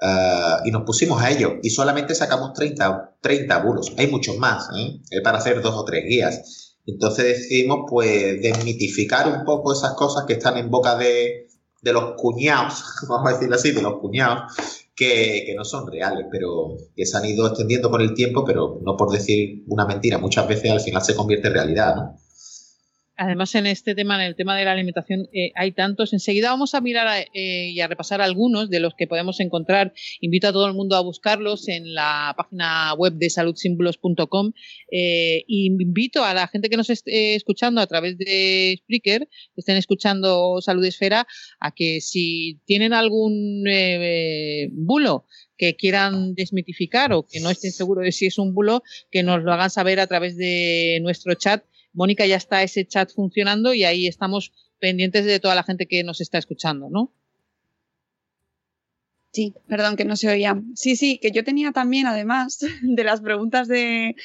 [0.00, 1.54] eh, y nos pusimos a ello.
[1.62, 3.92] Y solamente sacamos 30, 30 bulos.
[3.98, 5.00] Hay muchos más, ¿eh?
[5.22, 6.76] Para hacer dos o tres guías.
[6.86, 11.48] Entonces decidimos, pues, desmitificar un poco esas cosas que están en boca de,
[11.82, 16.76] de los cuñados, vamos a decirlo así, de los cuñados, que, no son reales, pero
[16.94, 20.46] que se han ido extendiendo con el tiempo, pero no por decir una mentira, muchas
[20.46, 22.16] veces al final se convierte en realidad, ¿no?
[23.22, 26.14] Además, en este tema, en el tema de la alimentación, eh, hay tantos.
[26.14, 29.92] Enseguida vamos a mirar eh, y a repasar algunos de los que podemos encontrar.
[30.22, 34.52] Invito a todo el mundo a buscarlos en la página web de saludsímbolos.com.
[34.90, 39.76] Eh, invito a la gente que nos esté escuchando a través de Spreaker, que estén
[39.76, 41.26] escuchando Salud Esfera,
[41.60, 43.64] a que si tienen algún
[44.72, 45.26] bulo
[45.58, 49.42] que quieran desmitificar o que no estén seguros de si es un bulo, que nos
[49.42, 53.84] lo hagan saber a través de nuestro chat Mónica, ya está ese chat funcionando y
[53.84, 57.12] ahí estamos pendientes de toda la gente que nos está escuchando, ¿no?
[59.32, 60.60] Sí, perdón que no se oía.
[60.74, 64.16] Sí, sí, que yo tenía también, además de las preguntas del,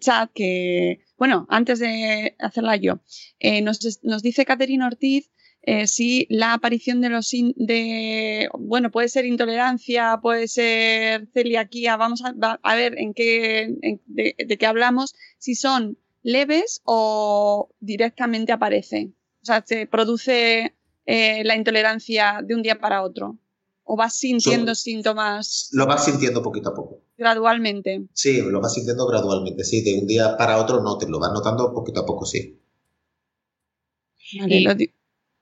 [0.00, 3.00] chat, que, bueno, antes de hacerla yo,
[3.38, 3.78] eh, nos,
[4.22, 5.30] dice Caterina Ortiz
[5.62, 12.22] eh, si la aparición de los, de, bueno, puede ser intolerancia, puede ser celiaquía, vamos
[12.22, 13.74] a, ver en qué,
[14.06, 19.12] de qué hablamos, si son leves o directamente aparece?
[19.42, 20.74] O sea, ¿se produce
[21.06, 23.38] eh, la intolerancia de un día para otro?
[23.84, 25.68] ¿O vas sintiendo síntomas?
[25.72, 27.04] Lo vas sintiendo poquito a poco.
[27.16, 28.08] Gradualmente.
[28.12, 29.82] Sí, lo vas sintiendo gradualmente, sí.
[29.82, 32.60] De un día para otro no, te lo vas notando poquito a poco, sí.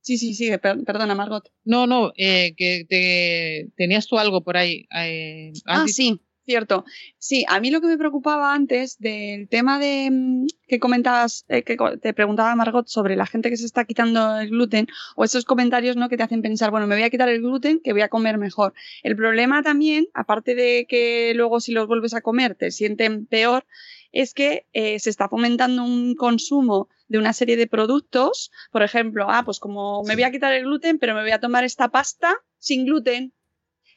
[0.02, 1.50] Sí, sí, sí, perdona, Margot.
[1.64, 4.86] No, no, eh, que te, tenías tú algo por ahí.
[4.94, 6.20] Eh, ah, sí.
[6.46, 6.84] Cierto.
[7.16, 11.62] Sí, a mí lo que me preocupaba antes del tema de mm, que comentabas, eh,
[11.62, 15.46] que te preguntaba Margot sobre la gente que se está quitando el gluten o esos
[15.46, 16.10] comentarios ¿no?
[16.10, 18.36] que te hacen pensar, bueno, me voy a quitar el gluten, que voy a comer
[18.36, 18.74] mejor.
[19.02, 23.64] El problema también, aparte de que luego si los vuelves a comer te sienten peor,
[24.12, 28.52] es que eh, se está fomentando un consumo de una serie de productos.
[28.70, 31.40] Por ejemplo, ah, pues como me voy a quitar el gluten, pero me voy a
[31.40, 33.32] tomar esta pasta sin gluten,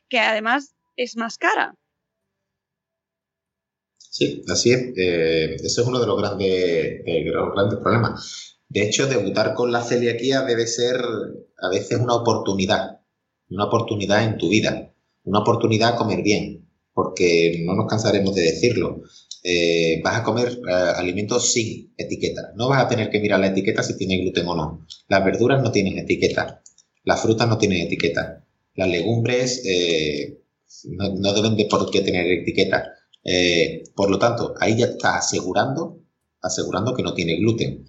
[0.08, 1.76] que además es más cara.
[4.10, 4.80] Sí, así es.
[4.98, 8.58] Eh, ese es uno de los grandes, grandes problemas.
[8.70, 13.00] De hecho, debutar con la celiaquía debe ser a veces una oportunidad,
[13.50, 14.94] una oportunidad en tu vida,
[15.24, 19.02] una oportunidad a comer bien, porque no nos cansaremos de decirlo.
[19.44, 22.52] Eh, vas a comer eh, alimentos sin etiqueta.
[22.56, 24.86] No vas a tener que mirar la etiqueta si tiene gluten o no.
[25.08, 26.62] Las verduras no tienen etiqueta.
[27.04, 28.44] Las frutas no tienen etiqueta.
[28.76, 29.64] Las legumbres
[30.86, 32.84] no, no, deben de por qué tener etiqueta.
[33.30, 36.00] Eh, por lo tanto, ahí ya está asegurando,
[36.42, 37.86] asegurando que no tiene gluten.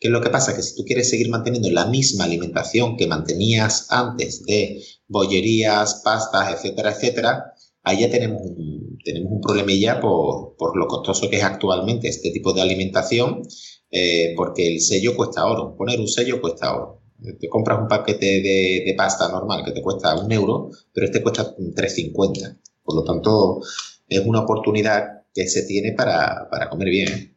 [0.00, 0.56] ¿Qué es lo que pasa?
[0.56, 6.54] Que si tú quieres seguir manteniendo la misma alimentación que mantenías antes de bollerías, pastas,
[6.54, 11.44] etcétera, etcétera, ahí ya tenemos un, tenemos un problemilla por, por lo costoso que es
[11.44, 13.42] actualmente este tipo de alimentación,
[13.92, 15.76] eh, porque el sello cuesta oro.
[15.76, 17.02] Poner un sello cuesta oro.
[17.38, 21.22] Te compras un paquete de, de pasta normal que te cuesta un euro, pero este
[21.22, 22.58] cuesta 3,50.
[22.82, 23.60] Por lo tanto,
[24.10, 27.36] es una oportunidad que se tiene para, comer bien.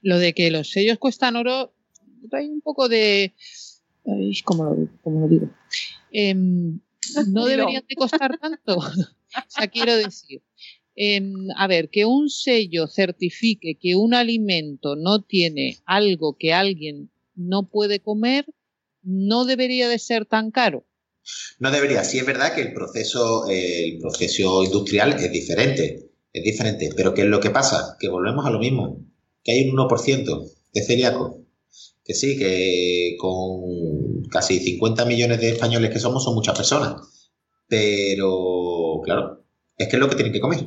[0.00, 1.74] Lo de que los sellos cuestan oro,
[2.32, 3.34] hay un poco de...
[4.44, 5.50] ¿Cómo lo, digo?
[6.12, 6.78] Em,
[7.28, 8.78] no deberían de costar tanto.
[8.78, 10.42] o sea, quiero decir,
[10.94, 17.10] em, a ver, que un sello certifique que un alimento no tiene algo que alguien
[17.34, 18.46] no puede comer,
[19.02, 20.86] no debería de ser tan caro.
[21.58, 22.04] No debería.
[22.04, 26.90] Sí es verdad que el proceso, el proceso industrial es diferente, es diferente.
[26.96, 27.96] Pero ¿qué es lo que pasa?
[27.98, 29.04] Que volvemos a lo mismo,
[29.42, 31.36] que hay un 1% de celíacos.
[32.04, 36.94] Que sí, que con casi 50 millones de españoles que somos son muchas personas.
[37.68, 39.44] Pero, claro,
[39.76, 40.66] es que es lo que tienen que comer.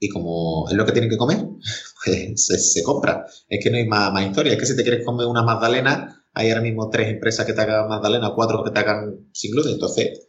[0.00, 1.38] Y como es lo que tienen que comer,
[2.04, 3.26] pues se, compra.
[3.48, 4.54] Es que no hay más, más historia.
[4.54, 7.60] Es que si te quieres comer una magdalena, hay ahora mismo tres empresas que te
[7.60, 9.72] hagan Magdalena, cuatro que te hagan sin gluten.
[9.72, 10.28] Entonces,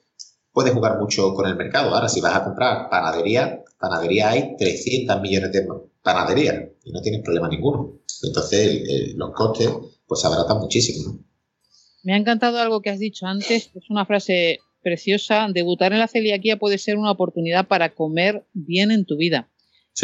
[0.51, 1.93] puedes jugar mucho con el mercado.
[1.93, 5.67] Ahora, si vas a comprar panadería, panadería hay 300 millones de
[6.01, 7.99] panaderías y no tienes problema ninguno.
[8.23, 8.83] Entonces,
[9.15, 9.69] los costes
[10.07, 11.19] pues se abaratan muchísimo.
[12.03, 15.47] Me ha encantado algo que has dicho antes, es una frase preciosa.
[15.53, 19.49] Debutar en la celiaquía puede ser una oportunidad para comer bien en tu vida.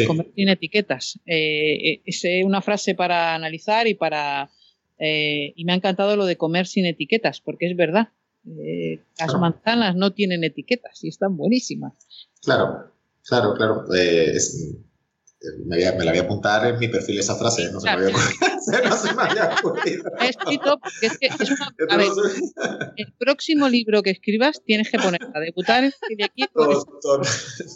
[0.06, 1.20] Comer sin etiquetas.
[1.26, 4.52] Eh, eh, es una frase para analizar y para
[5.00, 8.10] eh, y me ha encantado lo de comer sin etiquetas, porque es verdad.
[8.46, 11.94] Eh, las manzanas no tienen etiquetas y están buenísimas.
[12.42, 12.92] Claro,
[13.24, 13.84] claro, claro.
[13.94, 14.38] Eh,
[15.66, 18.10] me, la voy a apuntar en mi perfil esa frase, no se, me, había
[18.90, 20.04] no se me había ocurrido.
[20.20, 21.68] Escrito porque es que es una.
[21.90, 22.08] A ver,
[22.96, 26.46] el próximo libro que escribas tienes que poner a debutar en aquí.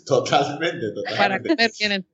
[0.05, 1.17] Totalmente, totalmente.
[1.17, 2.07] Para comer bien en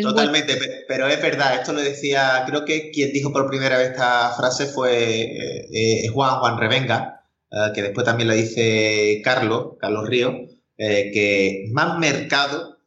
[0.00, 4.30] Totalmente, pero es verdad, esto lo decía, creo que quien dijo por primera vez esta
[4.30, 10.08] frase fue eh, eh, Juan Juan Revenga, eh, que después también lo dice Carlos, Carlos
[10.08, 12.78] Río, que más mercado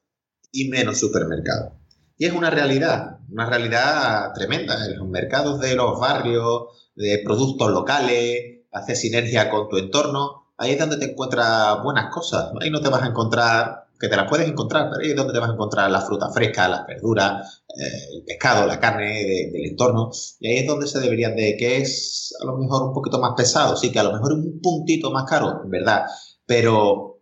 [0.52, 1.78] y menos supermercado.
[2.18, 4.86] Y es una realidad, una realidad tremenda.
[4.86, 10.72] En los mercados de los barrios, de productos locales, hacer sinergia con tu entorno, ahí
[10.72, 12.52] es donde te encuentras buenas cosas.
[12.60, 15.34] Ahí no te vas a encontrar, que te las puedes encontrar, pero ahí es donde
[15.34, 19.66] te vas a encontrar la fruta fresca, las verduras, eh, el pescado, la carne del
[19.66, 20.12] entorno.
[20.40, 23.34] Y ahí es donde se deberían de, que es a lo mejor un poquito más
[23.36, 26.06] pesado, sí, que a lo mejor un puntito más caro, en verdad.
[26.46, 27.22] Pero,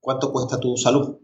[0.00, 1.18] ¿cuánto cuesta tu salud?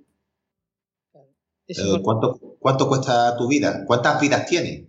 [1.67, 3.85] Eh, ¿cuánto, ¿Cuánto cuesta tu vida?
[3.87, 4.89] ¿Cuántas vidas tienes?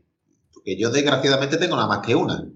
[0.53, 2.51] Porque yo desgraciadamente tengo nada más que una.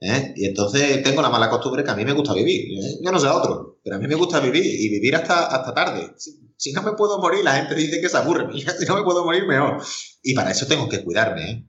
[0.00, 0.32] ¿eh?
[0.36, 2.78] Y entonces tengo la mala costumbre que a mí me gusta vivir.
[2.78, 2.98] ¿eh?
[3.02, 5.74] Yo no sé a otro, pero a mí me gusta vivir y vivir hasta, hasta
[5.74, 6.12] tarde.
[6.60, 8.46] Si, no me puedo morir, la gente dice que se aburre.
[8.52, 9.82] Si no me puedo morir, mejor.
[10.22, 11.50] Y para eso tengo que cuidarme.
[11.50, 11.66] ¿eh?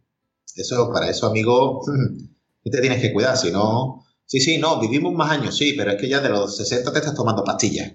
[0.58, 1.82] Eso, para eso, amigo,
[2.64, 3.38] te tienes que cuidar.
[3.38, 6.58] Si no, sí, sí, no, vivimos más años, sí, pero es que ya de los
[6.58, 7.90] 60 te estás tomando pastillas.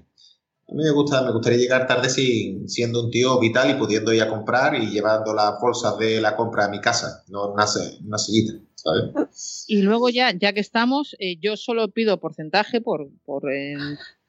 [0.68, 4.14] A mí me, gusta, me gustaría llegar tarde sin, siendo un tío vital y pudiendo
[4.14, 7.66] ir a comprar y llevando las bolsas de la compra a mi casa, no una,
[8.04, 9.64] una sillita, ¿sabes?
[9.68, 13.76] Y luego ya, ya que estamos, eh, yo solo pido porcentaje por, por, eh,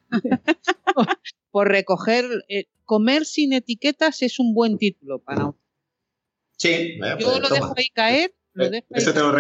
[1.52, 2.26] por, recoger.
[2.50, 5.54] Eh, comer sin etiquetas es un buen título para
[6.58, 8.34] Sí, yo pues, lo dejo ahí caer.
[8.54, 9.34] Lo dejo ese, Te lo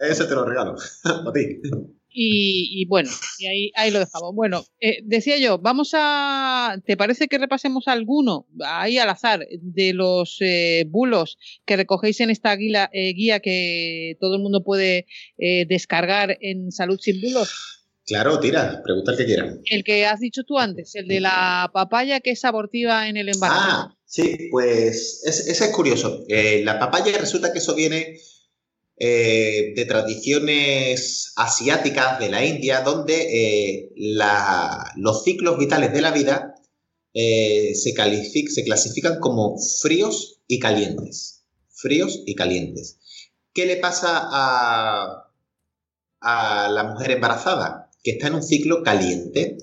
[0.00, 0.74] ese te lo regalo
[1.04, 1.60] a ti.
[2.18, 4.34] Y, bueno, y ahí, ahí lo dejamos.
[4.34, 6.80] Bueno, eh, decía yo, vamos a.
[6.86, 12.30] ¿Te parece que repasemos alguno, ahí al azar, de los eh, bulos que recogéis en
[12.30, 17.85] esta guía, eh, guía que todo el mundo puede descargar en Salud sin Bulos?
[18.06, 19.60] Claro, tira, pregunta el que quieran.
[19.64, 23.28] El que has dicho tú antes, el de la papaya que es abortiva en el
[23.28, 23.60] embarazo.
[23.60, 26.24] Ah, sí, pues ese es curioso.
[26.28, 28.18] la papaya resulta que eso viene
[28.98, 33.92] eh, de tradiciones asiáticas de la India, donde eh,
[34.96, 36.54] los ciclos vitales de la vida
[37.12, 41.44] eh, se, se clasifican como fríos y calientes.
[41.68, 42.98] Fríos y calientes.
[43.52, 45.30] ¿Qué le pasa a,
[46.20, 47.85] a la mujer embarazada?
[48.06, 49.58] Que está en un ciclo caliente.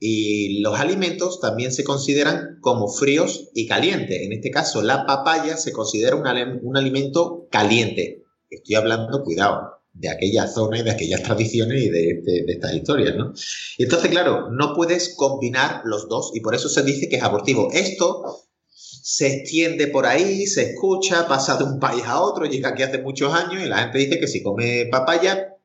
[0.00, 4.22] Y los alimentos también se consideran como fríos y calientes.
[4.22, 6.26] En este caso, la papaya se considera un,
[6.62, 12.22] un alimento caliente, Estoy hablando, cuidado, de aquella zona y de aquellas tradiciones y de,
[12.48, 13.32] estas historias, ¿no?
[13.78, 17.70] Entonces, claro, no puedes combinar los dos y por eso se dice que es abortivo.
[17.72, 22.82] Esto se extiende por ahí, se escucha, pasa de un país a otro, llega aquí
[22.82, 25.55] hace muchos años y la gente dice que si come papaya,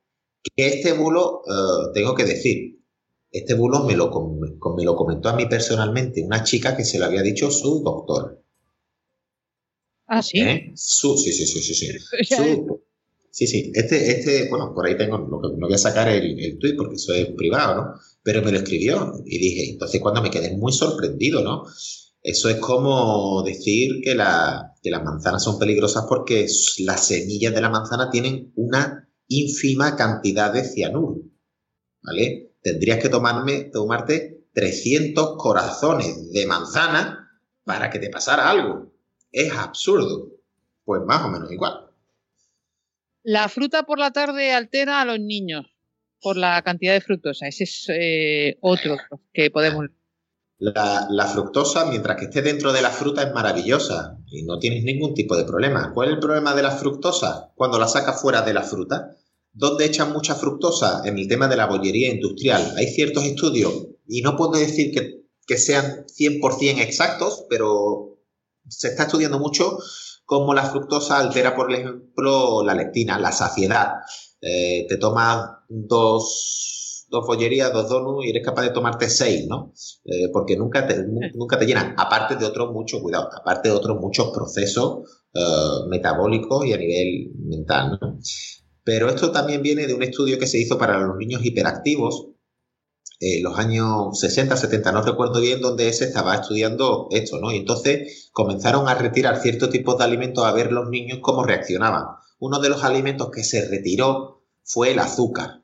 [0.44, 2.80] que este bulo, eh, tengo que decir,
[3.32, 4.12] este bulo me lo,
[4.76, 8.44] me lo comentó a mí personalmente una chica que se lo había dicho su doctor.
[10.08, 10.42] Ah, sí.
[10.42, 10.72] ¿Eh?
[10.76, 11.88] sí, sí, sí, sí, sí.
[13.32, 13.72] sí, sí.
[13.74, 17.14] Este, este, bueno, por ahí tengo, no, voy a sacar el, el tweet porque eso
[17.14, 17.94] es privado, ¿no?
[18.22, 21.64] Pero me lo escribió y dije, entonces cuando me quedé muy sorprendido, ¿no?
[22.24, 26.46] Eso es como decir que, la, que las manzanas son peligrosas porque
[26.80, 31.22] las semillas de la manzana tienen una ínfima cantidad de cianuro,
[32.02, 32.56] ¿vale?
[32.62, 38.92] Tendrías que tomarme, tomarte 300 corazones de manzana para que te pasara algo
[39.32, 40.30] es absurdo.
[40.84, 41.90] Pues más o menos igual.
[43.24, 45.66] La fruta por la tarde altera a los niños
[46.22, 47.48] por la cantidad de fructosa.
[47.48, 48.98] Ese es eh, otro
[49.34, 49.88] que podemos.
[50.58, 55.16] La, fructosa, mientras que esté dentro de la fruta, es maravillosa y no tienes ningún
[55.16, 55.92] tipo de problema.
[55.92, 57.52] ¿Cuál es el problema de la fructosa?
[57.56, 59.16] Cuando la sacas fuera de la fruta.
[59.54, 61.02] ¿Dónde echan mucha fructosa?
[61.06, 62.74] En el tema de la bollería industrial.
[62.78, 68.18] Hay ciertos estudios, y no puedo decir que, que sean 100% exactos, pero
[68.68, 69.78] se está estudiando mucho
[70.26, 73.96] cómo la fructosa altera, por ejemplo, la lectina, la saciedad.
[74.42, 79.74] Eh, te tomas dos, dos bollerías, dos donuts y eres capaz de tomarte seis, ¿no?
[80.06, 81.04] Eh, porque nunca te,
[81.36, 81.96] nunca te llenan.
[81.98, 87.32] Aparte de otros muchos, cuidado, aparte de otros muchos procesos eh, metabólicos y a nivel
[87.36, 88.18] mental, ¿no?
[88.84, 92.28] Pero esto también viene de un estudio que se hizo para los niños hiperactivos,
[93.20, 97.52] eh, los años 60, 70, no recuerdo bien, donde se estaba estudiando esto, ¿no?
[97.52, 102.06] Y entonces comenzaron a retirar ciertos tipos de alimentos a ver los niños cómo reaccionaban.
[102.40, 105.62] Uno de los alimentos que se retiró fue el azúcar.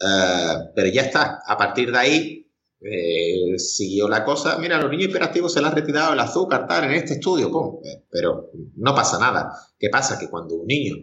[0.00, 2.46] Eh, pero ya está, a partir de ahí
[2.80, 4.56] eh, siguió la cosa.
[4.58, 7.80] Mira, los niños hiperactivos se les ha retirado el azúcar, tal, en este estudio, pum.
[8.10, 9.52] Pero no pasa nada.
[9.78, 10.18] ¿Qué pasa?
[10.18, 10.96] Que cuando un niño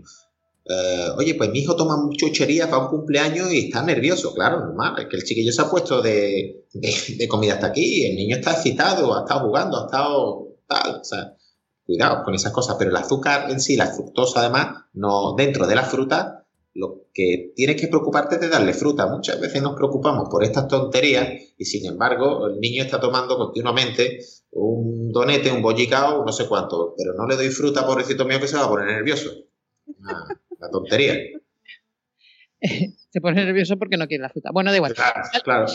[0.66, 4.96] eh, oye, pues mi hijo toma chucherías para un cumpleaños y está nervioso, claro, normal.
[5.00, 6.66] Es que el chiquillo se ha puesto de,
[7.30, 11.36] comida hasta aquí, el niño está excitado, ha estado jugando, ha estado tal, o sea,
[11.86, 12.78] cuidado con esas cosas.
[12.80, 16.46] Pero el azúcar en sí, la fructosa además, no, dentro de la fruta,
[16.76, 19.08] lo que tienes que preocuparte es de darle fruta.
[19.08, 24.20] Muchas veces nos preocupamos por estas tonterías y sin embargo el niño está tomando continuamente
[24.52, 28.48] un donete, un bollicao, no sé cuánto, pero no le doy fruta, pobrecito mío, que
[28.48, 29.30] se va a poner nervioso.
[30.64, 31.16] La tontería.
[33.10, 34.50] se pone nervioso porque no quiere la fruta.
[34.54, 34.94] Bueno, da igual.
[35.44, 35.66] Claro,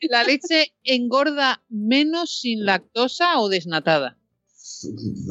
[0.00, 4.16] ¿La leche engorda menos sin lactosa o desnatada?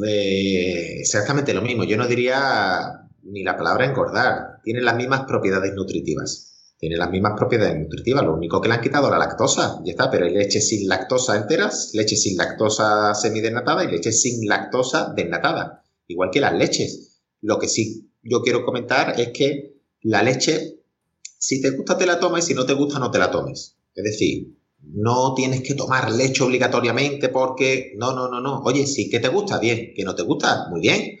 [0.06, 1.84] Eh, exactamente lo mismo.
[1.84, 4.60] Yo no diría ni la palabra engordar.
[4.62, 6.74] Tiene las mismas propiedades nutritivas.
[6.78, 8.24] Tiene las mismas propiedades nutritivas.
[8.24, 9.80] Lo único que le han quitado la lactosa.
[9.84, 14.48] Ya está, pero hay leche sin lactosa enteras, leche sin lactosa semidesnatada y leche sin
[14.48, 15.84] lactosa desnatada.
[16.06, 17.20] Igual que las leches.
[17.42, 20.78] Lo que sí yo quiero comentar es que la leche,
[21.22, 23.76] si te gusta te la tomes si no te gusta no te la tomes.
[23.94, 28.60] Es decir, no tienes que tomar leche obligatoriamente porque no, no, no, no.
[28.62, 31.18] Oye, sí que te gusta, bien, que no te gusta, muy bien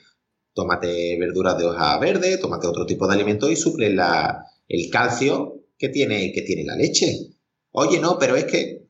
[0.54, 5.62] tómate verduras de hoja verde, tómate otro tipo de alimento y suple la, el calcio
[5.78, 7.30] que tiene, que tiene la leche.
[7.72, 8.86] Oye, no, pero es que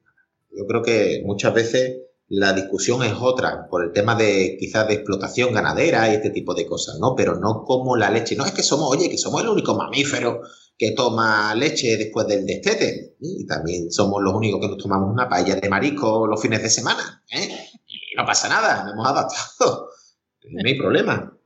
[0.50, 1.98] yo creo que muchas veces
[2.30, 6.54] la discusión es otra, por el tema de quizás de explotación ganadera y este tipo
[6.54, 7.16] de cosas, ¿no?
[7.16, 8.36] Pero no como la leche.
[8.36, 10.40] No es que somos, oye, que somos el único mamífero
[10.78, 13.16] que toma leche después del destete.
[13.20, 16.70] Y también somos los únicos que nos tomamos una paella de marisco los fines de
[16.70, 17.24] semana.
[17.32, 17.48] ¿eh?
[17.88, 19.88] Y no pasa nada, nos hemos adaptado.
[20.42, 21.36] No hay problema.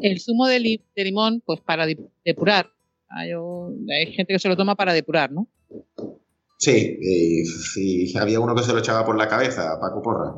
[0.00, 1.86] El zumo de, limón, pues para
[2.24, 2.70] depurar.
[3.08, 3.30] Hay,
[4.12, 5.46] gente que se lo toma para depurar, ¿no?
[6.64, 6.96] Sí,
[7.76, 10.32] y, había uno que se lo echaba por la cabeza, Paco Porra.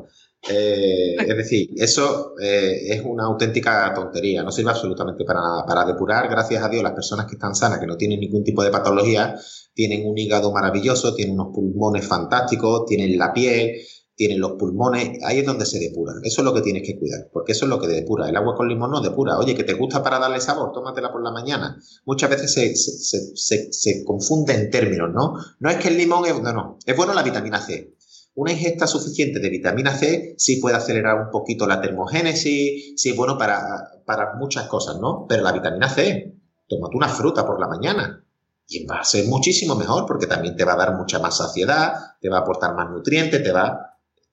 [0.49, 5.65] Eh, es decir, eso eh, es una auténtica tontería, no sirve absolutamente para nada.
[5.65, 8.61] Para depurar, gracias a Dios, las personas que están sanas, que no tienen ningún tipo
[8.61, 9.35] de patología,
[9.73, 13.77] tienen un hígado maravilloso, tienen unos pulmones fantásticos, tienen la piel,
[14.17, 16.13] tienen los pulmones, ahí es donde se depura.
[16.23, 18.27] Eso es lo que tienes que cuidar, porque eso es lo que depura.
[18.27, 19.37] El agua con limón no depura.
[19.37, 21.79] Oye, que te gusta para darle sabor, tómatela por la mañana.
[22.03, 25.35] Muchas veces se, se, se, confunde en términos, ¿no?
[25.59, 27.93] No es que el limón es, no, no, es bueno la vitamina C.
[28.33, 33.15] Una ingesta suficiente de vitamina C sí puede acelerar un poquito la termogénesis, sí es
[33.15, 35.27] bueno para, para muchas cosas, ¿no?
[35.29, 36.35] Pero la vitamina C,
[36.67, 38.23] tómate una fruta por la mañana,
[38.67, 41.93] y va a ser muchísimo mejor porque también te va a dar mucha más saciedad,
[42.19, 43.86] te va a aportar más nutrientes, te va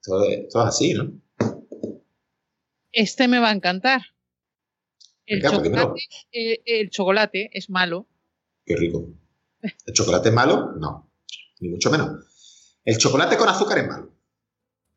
[0.05, 1.11] todo, es así, ¿no?
[2.91, 4.01] Este me va a encantar.
[5.25, 6.01] El, chocolate,
[6.31, 8.07] eh, el chocolate es malo.
[8.65, 9.09] Qué rico.
[9.61, 10.73] ¿El chocolate es malo?
[10.79, 11.11] No,
[11.59, 12.79] ni mucho menos.
[12.83, 14.13] El chocolate con azúcar es malo.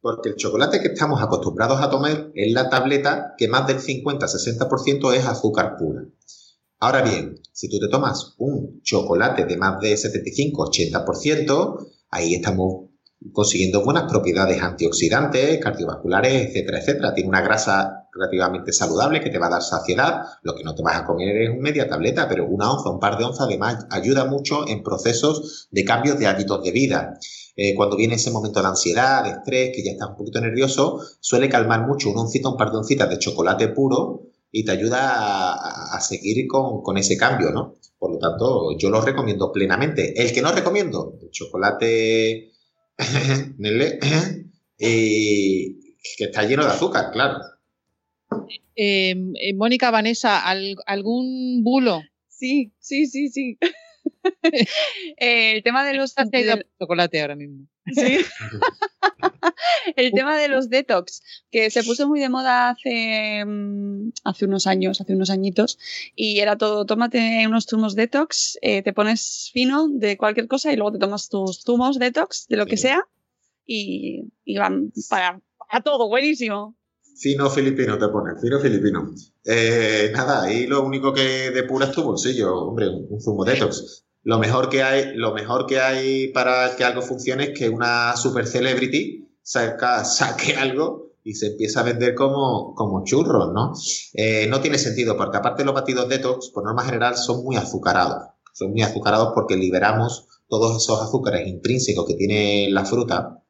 [0.00, 5.14] Porque el chocolate que estamos acostumbrados a tomar es la tableta que más del 50-60%
[5.14, 6.04] es azúcar pura.
[6.80, 12.90] Ahora bien, si tú te tomas un chocolate de más de 75-80%, ahí estamos
[13.33, 17.14] consiguiendo buenas propiedades antioxidantes, cardiovasculares, etcétera, etcétera.
[17.14, 20.23] Tiene una grasa relativamente saludable que te va a dar saciedad.
[20.43, 23.01] Lo que no te vas a comer es un media tableta, pero una onza, un
[23.01, 27.19] par de onzas además ayuda mucho en procesos de cambios de hábitos de vida.
[27.57, 31.01] Eh, cuando viene ese momento de ansiedad, de estrés, que ya estás un poquito nervioso,
[31.21, 35.55] suele calmar mucho una oncita, un par de oncitas de chocolate puro y te ayuda
[35.55, 37.75] a, seguir con, con, ese cambio, ¿no?
[37.99, 40.23] Por lo tanto, yo lo recomiendo plenamente.
[40.23, 42.53] El que no recomiendo, el chocolate
[46.16, 47.38] que está lleno de azúcar, claro.
[48.74, 50.42] Em, eh, Mónica, Vanessa,
[50.86, 52.03] ¿algún bulo?
[52.28, 53.59] Sí, sí, sí, sí.
[55.16, 56.14] el tema de los...
[56.14, 56.66] De...
[56.79, 57.66] chocolate ahora mismo.
[57.93, 58.18] Sí.
[59.97, 64.66] el tema de los detox, que se puso muy de moda hace, mm, hace unos
[64.66, 65.79] años, hace unos añitos,
[66.14, 70.76] y era todo, tómate unos zumos detox, eh, te pones fino de cualquier cosa y
[70.76, 73.03] luego te tomas tus zumos detox, de lo que sea,
[73.66, 74.24] y,
[74.57, 75.41] van para,
[75.85, 76.74] todo, buenísimo.
[77.20, 79.12] Fino filipino te pones, fino filipino.
[79.45, 84.05] Eh, nada, ahí lo único que depura es tu bolsillo, hombre, un zumo detox.
[84.23, 88.16] Lo mejor que hay, lo mejor que hay para que algo funcione es que una
[88.16, 93.73] super celebrity saque algo y se empieza a vender como, como churros, ¿no?
[94.14, 98.35] Eh, no tiene sentido, porque aparte los batidos detox, por norma general, son muy azucarados.
[98.55, 103.43] Son muy azucarados porque liberamos todos esos azúcares intrínsecos que tiene la fruta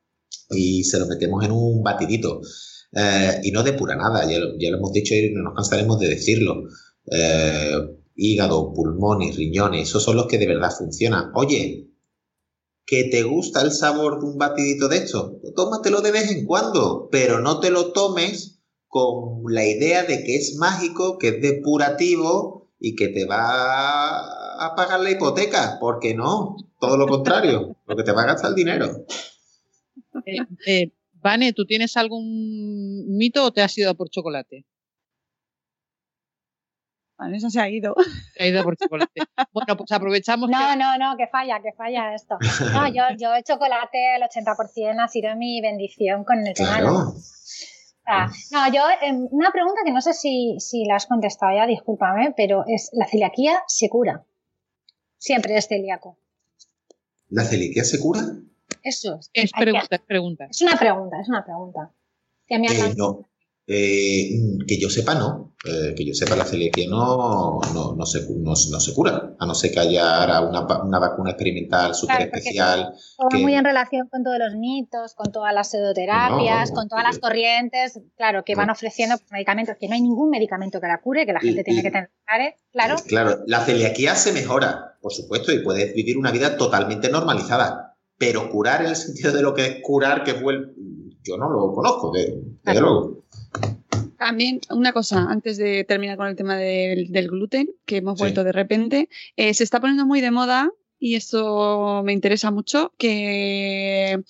[0.51, 2.41] y se los metemos en un batidito.
[2.93, 5.99] Eh, y no depura nada, ya lo, ya lo, hemos dicho y no nos cansaremos
[6.01, 6.65] de decirlo.
[7.11, 11.31] Eh, hígado, pulmones, riñones, esos son los que de verdad funcionan.
[11.35, 11.89] Oye,
[12.85, 17.09] que te gusta el sabor de un batidito de esto, tómatelo de vez en cuando,
[17.13, 22.73] pero no te lo tomes con la idea de que es mágico, que es depurativo
[22.81, 24.19] y que te va
[24.65, 28.51] a pagar la hipoteca, porque no, todo lo contrario, lo que te va a gastar
[28.51, 29.07] el dinero.
[30.27, 34.67] Eh, eh, Vane, ¿tú tienes algún mito o te has ido por chocolate?
[37.19, 37.95] Vale, eso se ha ido.
[38.37, 39.23] Se ha ido por chocolate.
[39.53, 40.49] Bueno, pues aprovechamos.
[40.49, 42.39] No, no, no, que falla, que falla esto.
[42.73, 47.15] No, yo, yo el chocolate, el 80% ha sido mi bendición con el Claro.
[48.53, 52.33] no, yo, em, una pregunta que no sé si, si la has contestado ya, discúlpame,
[52.37, 54.25] pero es, ¿la celiaquía se cura?
[55.19, 56.19] Siempre es celíaco.
[57.31, 58.21] ¿La celiaquía se cura?
[58.83, 59.31] Eso es.
[59.35, 60.47] Es Hay que- pregunta, es pregunta.
[60.51, 61.91] Es una pregunta, es una pregunta.
[62.47, 63.29] Que me Eh, no.
[63.71, 64.31] Eh,
[64.67, 65.55] que yo sepa, no.
[65.65, 69.35] Eh, que yo sepa, la celiaquía no, no, no, se, no, no se cura.
[69.39, 72.93] A no ser que haya ahora una, una vacuna experimental súper Claro, especial.
[73.19, 77.05] Todo que- muy en relación con todos los mitos, con todas las pseudoterapias, con todas
[77.05, 80.87] las que- corrientes, claro, que van ofreciendo pues, medicamentos, que no hay ningún medicamento que
[80.87, 82.97] la cure, que la Y- gente tiene y- que tener claro, claro.
[83.07, 87.97] Claro, la celiaquía se mejora, por supuesto, y puedes vivir una vida totalmente normalizada.
[88.17, 90.75] Pero curar en el sentido de lo que es curar, que fue el-
[91.25, 92.81] yo no lo conozco, de, desde Claro.
[92.81, 93.25] luego.
[94.19, 98.23] También una cosa, antes de terminar con el tema del, del gluten, que hemos Sí.
[98.25, 102.93] vuelto de repente, eh, se está poniendo muy de moda y esto me interesa mucho,
[102.99, 104.21] que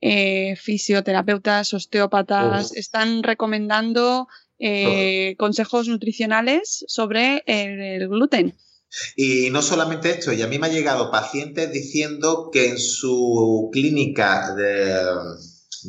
[0.00, 4.26] eh, fisioterapeutas, osteópatas están recomendando
[4.58, 8.54] eh, consejos nutricionales sobre el, el gluten.
[9.16, 13.68] Y no solamente esto, y a mí me ha llegado pacientes diciendo que en su
[13.72, 14.94] clínica de,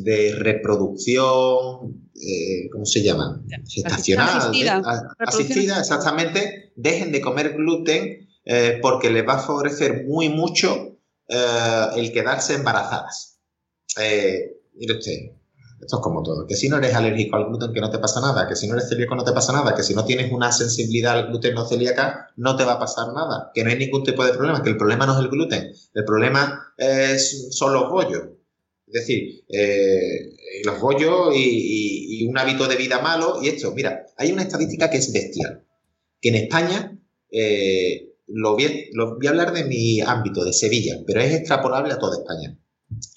[0.04, 3.42] de reproducción, eh, ¿cómo se llama?
[3.68, 4.82] Gestacional, Asistida.
[5.20, 11.86] asistida, exactamente, dejen de comer gluten eh, porque les va a favorecer muy mucho eh,
[11.96, 13.40] el quedarse embarazadas.
[13.98, 15.32] Mire usted,
[15.82, 18.22] esto es como todo, que si no eres alérgico al gluten que no te pasa
[18.22, 20.52] nada, que si no eres celíaco no te pasa nada, que si no tienes una
[20.52, 24.04] sensibilidad al gluten no celíaca no te va a pasar nada, que no hay ningún
[24.04, 27.90] tipo de problema, que el problema no es el gluten, el problema es, son los
[27.90, 28.24] bollos.
[28.96, 33.74] Es decir, eh, los bollos y, un hábito de vida malo y esto.
[33.74, 35.66] Mira, hay una estadística que es bestial,
[36.22, 36.98] que en España,
[37.30, 38.66] eh, lo, voy
[39.28, 42.58] a, hablar de mi ámbito, de Sevilla, pero es extrapolable a toda España.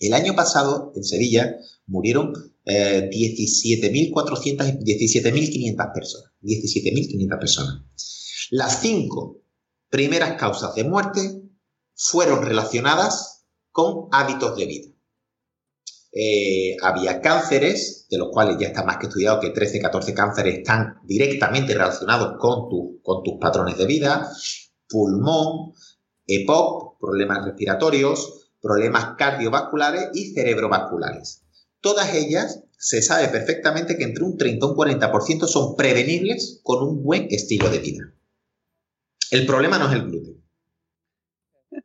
[0.00, 2.32] El año pasado, en Sevilla, murieron
[2.64, 6.32] eh, 17.400, 17.500 personas.
[6.42, 8.48] 17.500 personas.
[8.50, 9.42] Las cinco
[9.90, 11.40] primeras causas de muerte
[11.94, 14.97] fueron relacionadas con hábitos de vida.
[16.20, 20.58] Eh, había cánceres, de los cuales ya está más que estudiado que 13, 14 cánceres
[20.58, 24.28] están directamente relacionados con, tu- con tus patrones de vida,
[24.88, 25.74] pulmón,
[26.26, 31.44] EPOC, problemas respiratorios, problemas cardiovasculares y cerebrovasculares.
[31.80, 36.82] Todas ellas se sabe perfectamente que entre un 30 y un 40% son prevenibles con
[36.82, 38.02] un buen estilo de vida.
[39.30, 40.44] El problema no es el gluten.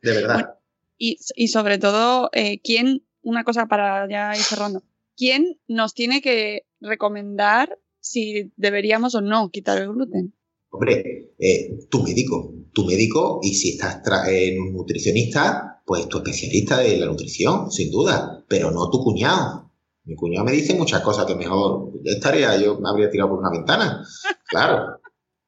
[0.02, 0.56] De verdad.
[0.98, 4.82] Y, y sobre todo, eh, ¿quién, una cosa para ya ir cerrando,
[5.16, 10.34] quién nos tiene que recomendar si deberíamos o no quitar el gluten?
[10.70, 16.78] Hombre, eh, tu médico, tu médico y si estás en un nutricionista, pues tu especialista
[16.78, 19.70] de la nutrición, sin duda, pero no tu cuñado.
[20.04, 23.38] Mi cuñado me dice muchas cosas que mejor ya estaría, yo me habría tirado por
[23.38, 24.04] una ventana.
[24.46, 25.00] Claro.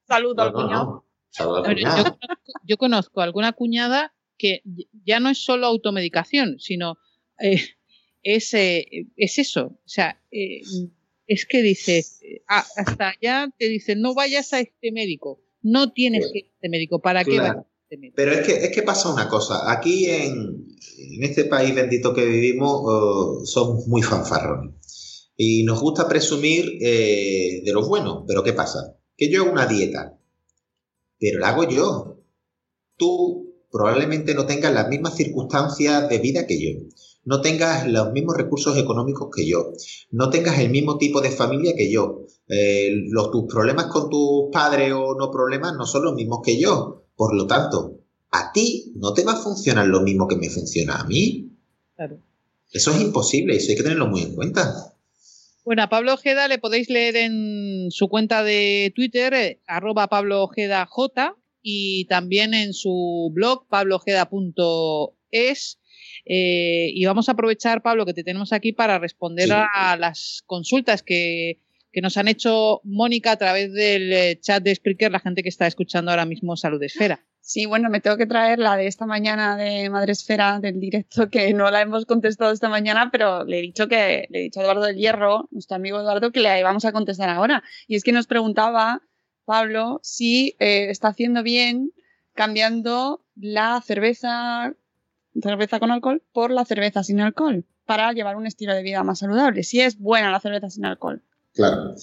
[0.07, 0.85] Saludo No, al no, cuñado.
[0.85, 1.05] no.
[1.29, 2.17] Saludos al A ver, yo,
[2.63, 4.61] yo conozco alguna cuñada que
[5.05, 6.97] ya no es solo automedicación, sino
[7.39, 7.61] eh,
[8.23, 8.85] es, eh,
[9.15, 9.65] es eso.
[9.67, 10.61] O sea, eh,
[11.27, 16.21] es que dices, ah, hasta ya te dicen, no vayas a este médico, no tienes
[16.21, 16.33] Claro.
[16.33, 17.57] que ir a este médico, ¿para qué Claro.
[17.59, 18.13] vas a este médico?
[18.15, 19.71] Pero es que, es que pasa una cosa.
[19.71, 20.67] Aquí en,
[20.97, 24.73] en este país bendito que vivimos eh, somos muy fanfarrones.
[25.39, 28.25] Y nos gusta presumir eh, de lo bueno.
[28.27, 28.97] Pero ¿qué pasa?
[29.15, 30.17] Que yo hago una dieta.
[31.19, 32.23] Pero la hago yo.
[32.97, 36.79] Tú probablemente no tengas las mismas circunstancias de vida que yo.
[37.27, 39.73] No tengas los mismos recursos económicos que yo.
[40.11, 42.21] No tengas el mismo tipo de familia que yo.
[42.47, 46.57] Eh, los, tus problemas con tus padres o no problemas no son los mismos que
[46.57, 47.03] yo.
[47.17, 47.99] Por lo tanto,
[48.31, 51.51] a ti no te va a funcionar lo mismo que me funciona a mí.
[51.97, 52.17] Claro.
[52.71, 54.93] Eso es imposible, eso hay que tenerlo muy en cuenta.
[55.65, 60.43] Bueno, a Pablo Ojeda le podéis leer en su cuenta de Twitter, eh, arroba Pablo
[60.43, 65.79] Ojeda J, y también en su blog, pabloojeda.es.
[66.29, 69.53] Eh, y vamos a aprovechar, Pablo, que te tenemos aquí para responder Sí.
[69.53, 71.61] a las consultas que,
[71.91, 75.49] que nos han hecho Mónica a través del eh, chat de Spreaker, la gente que
[75.49, 77.19] está escuchando ahora mismo Salud Esfera.
[77.39, 81.29] Sí, bueno, me tengo que traer la de esta mañana de Madre Esfera del directo,
[81.29, 84.59] que no la hemos contestado esta mañana, pero le he dicho que, le he dicho
[84.59, 87.63] a Eduardo del Hierro, nuestro amigo Eduardo, que le vamos a contestar ahora.
[87.87, 89.01] Y es que nos preguntaba,
[89.45, 91.93] Pablo, si eh, está haciendo bien
[92.33, 94.73] cambiando la cerveza,
[95.41, 99.19] cerveza con alcohol por la cerveza sin alcohol, para llevar un estilo de vida más
[99.19, 99.63] saludable.
[99.63, 101.23] Si es buena la cerveza sin alcohol.
[101.53, 101.95] Claro.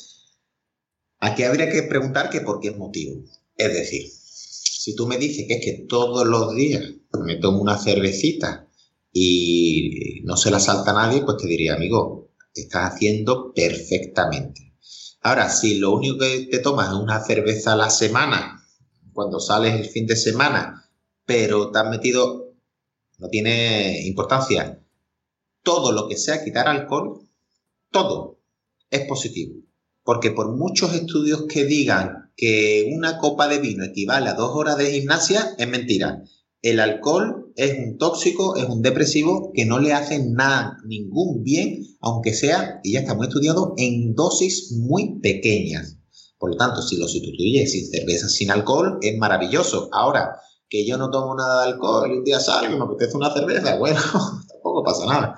[1.21, 3.23] Aquí habría que preguntar que por qué motivo.
[3.57, 6.85] Es decir, si tú me dices que es que todos los días
[7.25, 8.69] me tomo una cervecita
[9.13, 14.75] y no se la salta a nadie, pues te diría, amigo, estás haciendo perfectamente.
[15.23, 18.63] Ahora, si lo único que te tomas es una cerveza a la semana,
[19.15, 20.91] cuando sales el fin de semana,
[21.25, 22.44] pero te has metido,
[23.19, 24.81] no tiene importancia,
[25.63, 27.29] todo lo que sea quitar alcohol,
[27.91, 28.41] todo
[28.91, 29.55] es positivo.
[30.03, 34.77] Porque por muchos estudios que digan que una copa de vino equivale a dos horas
[34.77, 36.23] de gimnasia, es mentira.
[36.61, 41.85] El alcohol es un tóxico, es un depresivo que no le hace nada, ningún bien,
[42.01, 45.99] aunque sea, y ya está muy estudiado, en dosis muy pequeñas.
[46.39, 49.89] Por lo tanto, si lo sustituyes sin cerveza, sin alcohol, es maravilloso.
[49.93, 50.37] Ahora,
[50.75, 53.33] que yo no tomo nada de alcohol y un día salgo y me apetece una
[53.33, 54.01] cerveza, bueno,
[54.49, 55.37] tampoco pasa nada.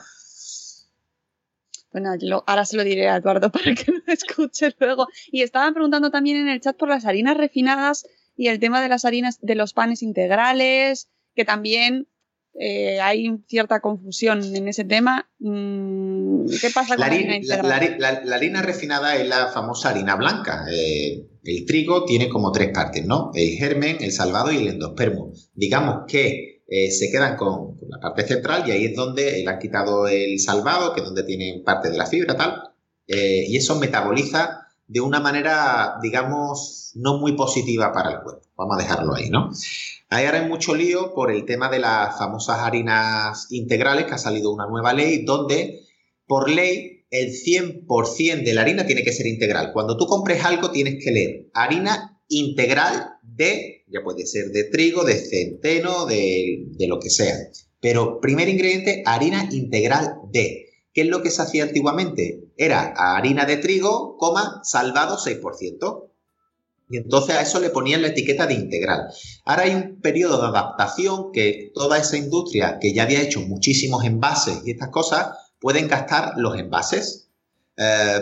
[1.93, 5.09] Bueno, ahora se lo diré a Eduardo para que lo escuche luego.
[5.31, 8.89] Y estaban preguntando también en el chat por las harinas refinadas y el tema de
[8.89, 12.09] las harinas, de los panes integrales, que también
[12.59, 15.29] eh, hay cierta confusión en ese tema.
[15.39, 17.99] Mm, ¿Qué pasa con la, harina integral?
[17.99, 20.65] La, harina refinada es la famosa harina blanca.
[20.73, 23.31] Eh, el trigo tiene como tres partes, ¿no?
[23.35, 25.33] El germen, el salvado y el endospermo.
[25.55, 29.59] Digamos que eh, se quedan con, la parte central y ahí es donde le han
[29.59, 32.63] quitado el salvado, que es donde tienen parte de la fibra, tal.
[33.07, 38.43] y eso metaboliza de una manera, digamos, no muy positiva para el cuerpo.
[38.57, 39.51] Vamos a dejarlo ahí, ¿no?
[40.09, 44.19] Ahí ahora hay mucho lío por el tema de las famosas harinas integrales, que ha
[44.19, 45.81] salido una nueva ley donde,
[46.27, 49.71] por ley, el 100% de la harina tiene que ser integral.
[49.73, 55.05] Cuando tú compres algo, tienes que leer harina integral de, ya puede ser de trigo,
[55.05, 57.37] de centeno, de, de lo que sea.
[57.81, 60.65] Pero primer ingrediente, harina integral de.
[60.93, 62.41] ¿Qué es lo que se hacía antiguamente?
[62.57, 66.11] Era harina de trigo, coma, salvado 6%.
[66.89, 69.03] Y entonces a eso le ponían la etiqueta de integral.
[69.45, 74.05] Ahora hay un periodo de adaptación que toda esa industria que ya había hecho muchísimos
[74.05, 75.29] envases y estas cosas
[75.61, 77.29] pueden gastar los envases.
[77.77, 78.21] Eh,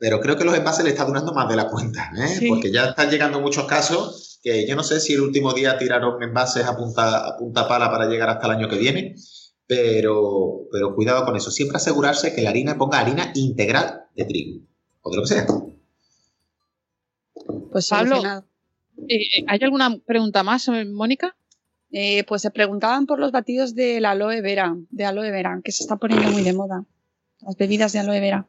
[0.00, 2.46] pero creo que los envases le está durando más de la cuenta, ¿eh?
[2.48, 6.22] porque ya están llegando muchos casos que yo no sé si el último día tiraron
[6.22, 9.14] envases a punta, a punta pala para llegar hasta el año que viene
[9.66, 11.50] pero, pero cuidado con eso.
[11.50, 14.60] Siempre asegurarse que la harina ponga harina integral de trigo
[15.02, 15.46] o de lo que sea.
[17.70, 18.22] Pues Pablo,
[19.08, 20.68] eh, ¿hay alguna pregunta más,
[21.96, 25.70] eh, pues se preguntaban por los batidos de la aloe vera, de aloe vera, que
[25.70, 26.84] se está poniendo muy de moda.
[27.40, 28.48] Las bebidas de aloe vera.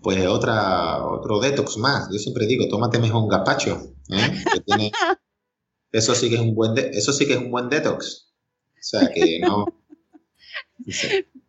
[0.00, 2.08] Pues otra, otro detox más.
[2.10, 3.94] Yo siempre digo, tómate mejor un gazpacho.
[5.92, 8.32] Eso sí que es un buen eso sí que es un buen detox.
[8.66, 9.66] O sea que no.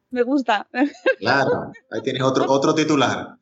[0.09, 0.67] Me gusta.
[1.17, 3.37] Claro, ahí tienes otro, otro titular.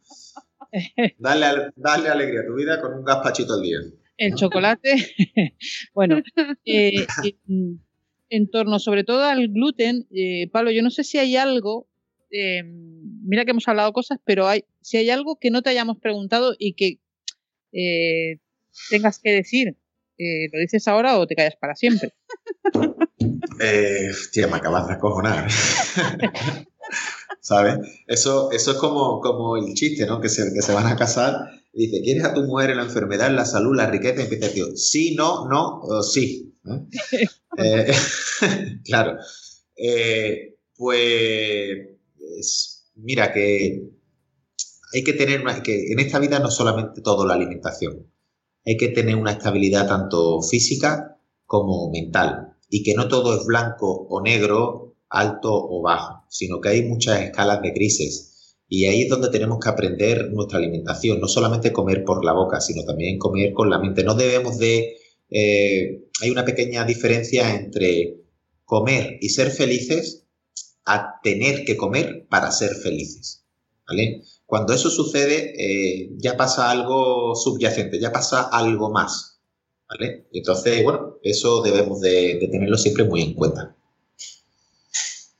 [1.17, 3.79] Dale, dale alegría a tu vida con un gazpachito al día.
[4.17, 4.95] El chocolate.
[5.93, 6.21] bueno,
[6.65, 7.05] eh,
[8.29, 11.87] en, torno sobre todo al gluten, eh, Pablo, yo no sé si hay algo,
[12.31, 15.97] eh, mira que hemos hablado cosas, pero hay, si hay algo que no te hayamos
[15.99, 16.99] preguntado y que
[18.89, 19.77] tengas que decir,
[20.17, 22.13] ¿lo dices ahora o te callas para siempre?
[23.59, 25.47] Eh, tía, me acabas de acojonar.
[27.43, 27.77] ¿Sabes?
[28.07, 30.21] Eso, eso es como, como el chiste, ¿no?
[30.21, 31.35] Que se, que se van a casar
[31.73, 34.21] y dice, ¿quieres a tu mujer en la enfermedad, en la salud, la riqueza?
[34.21, 36.49] Y empieza el tío, sí, no, no, sí.
[37.55, 37.93] Eh,
[38.83, 39.19] claro.
[39.75, 41.77] Eh, pues,
[42.95, 43.91] mira, que
[44.91, 48.11] hay que tener, que en esta vida no solamente todo la alimentación,
[48.65, 54.07] hay que tener una estabilidad tanto física como mental y que no todo es blanco
[54.09, 54.82] o negro,
[55.13, 58.57] alto o bajo, sino que hay muchas escalas de grises.
[58.67, 62.59] Y ahí es donde tenemos que aprender nuestra alimentación, no solamente comer por la boca,
[62.59, 64.03] sino también comer con la mente.
[64.03, 64.97] No debemos de...
[65.29, 68.17] Eh, hay una pequeña diferencia entre
[68.65, 70.25] comer y ser felices
[70.85, 73.45] a tener que comer para ser felices.
[73.87, 74.23] ¿vale?
[74.45, 79.33] Cuando eso sucede, eh, ya pasa algo subyacente, ya pasa algo más.
[80.31, 83.75] Entonces, bueno, eso debemos de, tenerlo siempre muy en cuenta.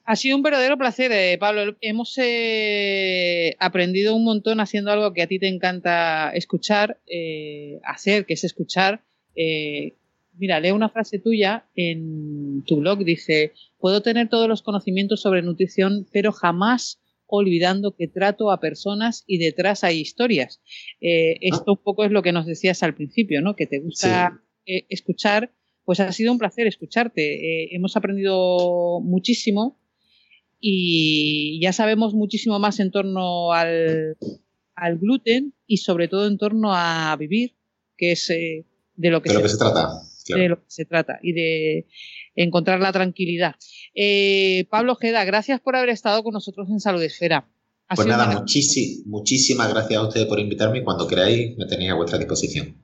[0.06, 1.78] Ha sido un verdadero placer, eh, Pablo.
[1.82, 8.26] Hemos eh, aprendido un montón haciendo algo que a ti te encanta escuchar, eh, hacer,
[8.26, 9.04] que es escuchar.
[10.38, 13.06] mira, leo una frase tuya en tu blog.
[13.06, 17.00] Dice, puedo tener todos los conocimientos sobre nutrición, pero jamás
[17.36, 20.62] olvidando que trato a personas y detrás hay historias.
[21.02, 23.56] Eh, esto un poco es lo que nos decías al principio, ¿no?
[23.56, 25.52] Que te gusta eh, escuchar.
[25.84, 27.64] Pues ha sido un placer escucharte.
[27.64, 29.80] Eh, hemos aprendido muchísimo
[30.66, 34.16] y ya sabemos muchísimo más en torno al,
[34.98, 37.58] gluten y sobre todo en torno a vivir,
[37.98, 39.90] que es de lo que, de se, lo que se trata.
[40.26, 40.42] Claro.
[40.42, 41.88] de lo que se trata y de
[42.36, 43.56] encontrar la tranquilidad.
[43.94, 47.50] Eh, Pablo Ojeda, gracias por haber estado con nosotros en Salud Esfera.
[47.90, 48.46] Ha Pues nada,
[49.06, 52.82] muchísimas gracias a ustedes por invitarme y cuando queráis me tenéis a vuestra disposición.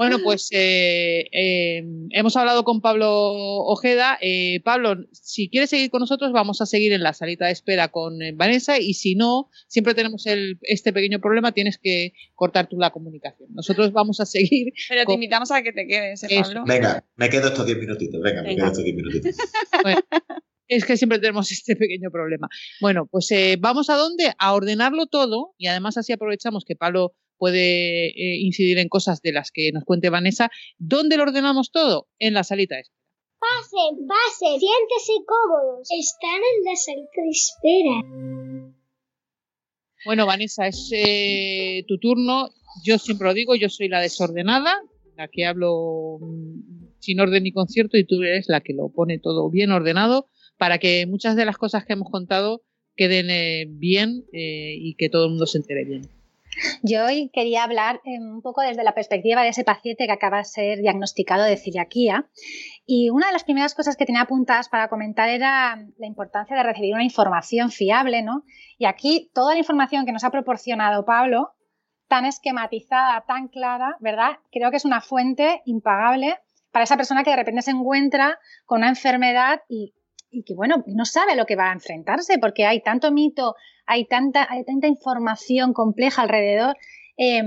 [0.00, 4.16] Bueno, pues eh, eh, hemos hablado con Pablo Ojeda.
[4.22, 7.88] Eh, Pablo, si quieres seguir con nosotros, vamos a seguir en la salita de espera
[7.88, 12.66] con eh, Vanessa y si no, siempre tenemos el- este pequeño problema, tienes que cortar
[12.66, 13.50] tú la comunicación.
[13.52, 14.72] Nosotros vamos a seguir.
[14.88, 16.40] Pero te invitamos a que te quedes, ¿eh.
[16.42, 16.64] Pablo.
[16.66, 18.22] Venga, me quedo estos 10 minutitos.
[18.22, 19.36] Venga, me quedo estos 10 minutitos.
[20.72, 22.48] Es que siempre tenemos este pequeño problema.
[22.80, 24.32] Bueno, pues eh, vamos a dónde?
[24.38, 29.32] A ordenarlo todo y además así aprovechamos que Pablo puede eh, incidir en cosas de
[29.32, 30.50] las que nos cuente Vanessa.
[30.78, 32.06] ¿Dónde lo ordenamos todo?
[32.18, 32.94] En la salita esta.
[33.40, 35.88] Pasen, pasen, siéntese cómodos.
[35.90, 37.96] Están en la salita de espera.
[40.04, 42.50] Bueno, Vanessa, es eh, tu turno.
[42.84, 44.74] Yo siempre lo digo, yo soy la desordenada,
[45.16, 49.18] la que hablo mm, sin orden ni concierto y tú eres la que lo pone
[49.18, 50.28] todo bien ordenado
[50.58, 52.62] para que muchas de las cosas que hemos contado
[52.94, 56.19] queden eh, bien eh, y que todo el mundo se entere bien.
[56.82, 60.38] Yo hoy quería hablar eh, un poco desde la perspectiva de ese paciente que acaba
[60.38, 62.28] de ser diagnosticado de celiaquía.
[62.86, 66.62] Y una de las primeras cosas que tenía apuntadas para comentar era la importancia de
[66.62, 68.44] recibir una información fiable, ¿no?
[68.78, 71.54] Y aquí toda la información que nos ha proporcionado Pablo,
[72.08, 74.38] tan esquematizada, tan clara, ¿verdad?
[74.50, 76.36] Creo que es una fuente impagable
[76.72, 79.94] para esa persona que de repente se encuentra con una enfermedad y,
[80.30, 83.56] y que, bueno, no sabe lo que va a enfrentarse porque hay tanto mito,
[83.86, 86.76] hay tanta, hay tanta información compleja alrededor.
[87.16, 87.42] Eh,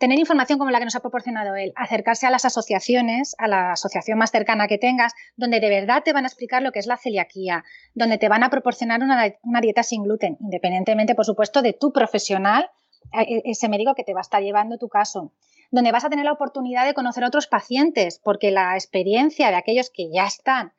[0.00, 3.72] tener información como la que nos ha proporcionado él, acercarse a las asociaciones, a la
[3.72, 6.86] asociación más cercana que tengas, donde de verdad te van a explicar lo que es
[6.86, 7.64] la celiaquía,
[7.94, 11.92] donde te van a proporcionar una, una dieta sin gluten, independientemente, por supuesto, de tu
[11.92, 12.70] profesional,
[13.12, 15.34] eh, ese médico que te va a estar llevando tu caso,
[15.70, 19.56] donde vas a tener la oportunidad de conocer a otros pacientes, porque la experiencia de
[19.56, 20.72] aquellos que ya están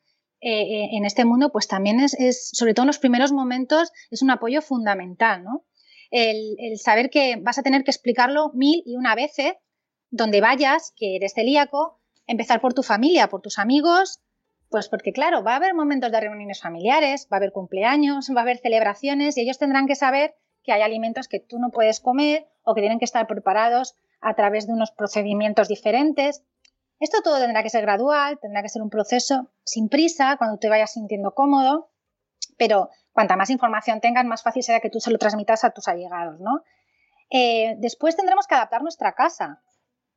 [0.44, 4.30] eh, en este mundo, pues también es, sobre todo en los primeros momentos, es un
[4.30, 5.64] apoyo fundamental, ¿no?
[6.10, 9.54] El, saber que vas a tener que explicarlo mil y una veces,
[10.10, 14.20] donde vayas, que eres celíaco, empezar por tu familia, por tus amigos,
[14.68, 18.40] pues porque claro, va a haber momentos de reuniones familiares, va a haber cumpleaños, va
[18.40, 20.34] a haber celebraciones y ellos tendrán que saber
[20.64, 24.34] que hay alimentos que tú no puedes comer o que tienen que estar preparados a
[24.34, 26.42] través de unos procedimientos diferentes.
[27.02, 30.68] Esto todo tendrá que ser gradual, tendrá que ser un proceso sin prisa, cuando te
[30.68, 31.90] vayas sintiendo cómodo,
[32.56, 35.88] pero cuanta más información tengas, más fácil será que tú se lo transmitas a tus
[35.88, 36.62] allegados, ¿no?
[37.28, 39.64] Eh, después tendremos que adaptar nuestra casa.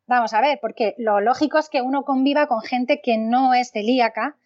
[0.06, 3.72] Vamos a ver, porque lo lógico es que uno conviva con gente que no es
[3.72, 4.38] celíaca.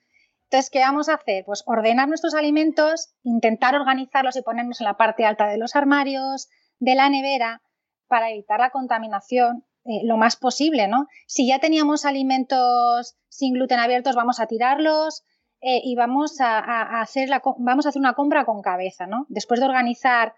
[0.45, 1.43] Entonces, ¿qué vamos a hacer?
[1.43, 6.47] Pues ordenar nuestros alimentos, intentar organizarlos y ponernos en la parte alta de los armarios,
[6.79, 7.61] de la nevera,
[8.07, 11.07] para evitar la contaminación eh, lo más posible, ¿no?
[11.25, 15.23] Si ya teníamos alimentos sin gluten abiertos, vamos a tirarlos,
[15.61, 19.25] eh, y vamos a, hacer la, vamos a hacer una compra con cabeza, ¿no?
[19.30, 20.36] Después de organizar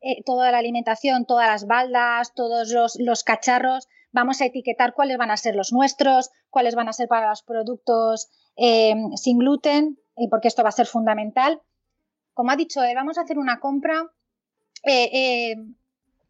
[0.00, 5.32] eh, toda la alimentación, todas las baldas, todos los, cacharros, vamos a etiquetar cuáles van
[5.32, 9.98] a ser los nuestros, cuáles van a ser para los productos sin gluten,
[10.30, 11.62] porque esto va a ser fundamental.
[12.32, 14.10] Como ha dicho vamos a hacer una compra.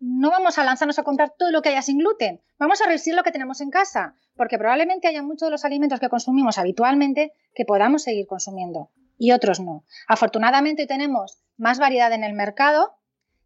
[0.01, 3.15] No vamos a lanzarnos a comprar todo lo que haya sin gluten, vamos a reducir
[3.15, 7.33] lo que tenemos en casa, porque probablemente haya muchos de los alimentos que consumimos habitualmente
[7.55, 9.85] que podamos seguir consumiendo y otros no.
[10.07, 12.95] Afortunadamente tenemos más variedad en el mercado,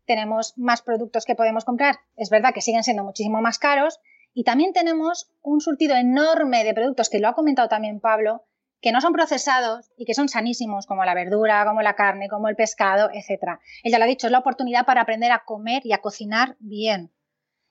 [0.05, 4.01] tenemos más productos que podemos comprar, es verdad que siguen siendo muchísimo más caros
[4.35, 8.45] y también tenemos un surtido enorme de productos que lo ha comentado también Pablo,
[8.83, 12.49] que no son procesados y que son sanísimos, como la verdura, como la carne, como
[12.49, 13.61] el pescado, etc.
[13.85, 17.13] Ella lo ha dicho, es la oportunidad para aprender a comer y a cocinar bien.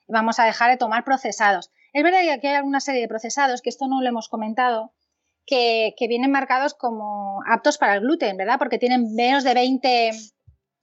[0.07, 1.69] Vamos a dejar de tomar procesados.
[1.91, 4.93] Es verdad que aquí hay alguna serie de procesados, que esto no lo hemos comentado,
[5.45, 8.57] que, que vienen marcados como aptos para el gluten, ¿verdad?
[8.57, 10.11] Porque tienen menos de 20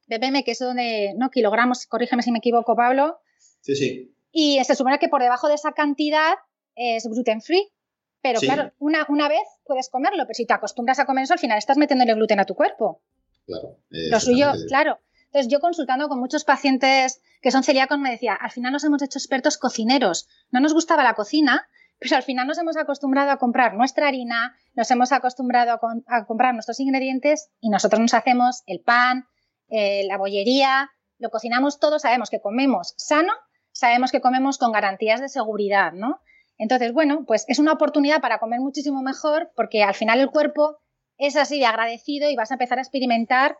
[0.09, 3.18] ppm, que es donde, no kilogramos, corrígeme si me equivoco, Pablo.
[3.62, 4.14] Sí, sí.
[4.31, 6.35] Y se supone que por debajo de esa cantidad
[6.74, 7.72] es gluten free.
[8.20, 8.46] Pero sí.
[8.46, 11.58] claro, una, una vez puedes comerlo, pero si te acostumbras a comer eso, al final
[11.58, 13.02] estás metiéndole gluten a tu cuerpo.
[13.46, 13.78] Claro.
[13.88, 14.98] Lo suyo, claro.
[15.26, 19.02] Entonces yo consultando con muchos pacientes que son celíacos me decía, al final nos hemos
[19.02, 20.26] hecho expertos cocineros.
[20.50, 24.56] No nos gustaba la cocina, pero al final nos hemos acostumbrado a comprar nuestra harina,
[24.74, 29.26] nos hemos acostumbrado a, con, a comprar nuestros ingredientes y nosotros nos hacemos el pan,
[29.68, 33.32] eh, la bollería, lo cocinamos todo, sabemos que comemos sano,
[33.72, 36.20] sabemos que comemos con garantías de seguridad, ¿no?
[36.59, 40.78] Entonces, bueno, pues es una oportunidad para comer muchísimo mejor porque al final el cuerpo
[41.16, 43.56] es así de agradecido y vas a empezar a experimentar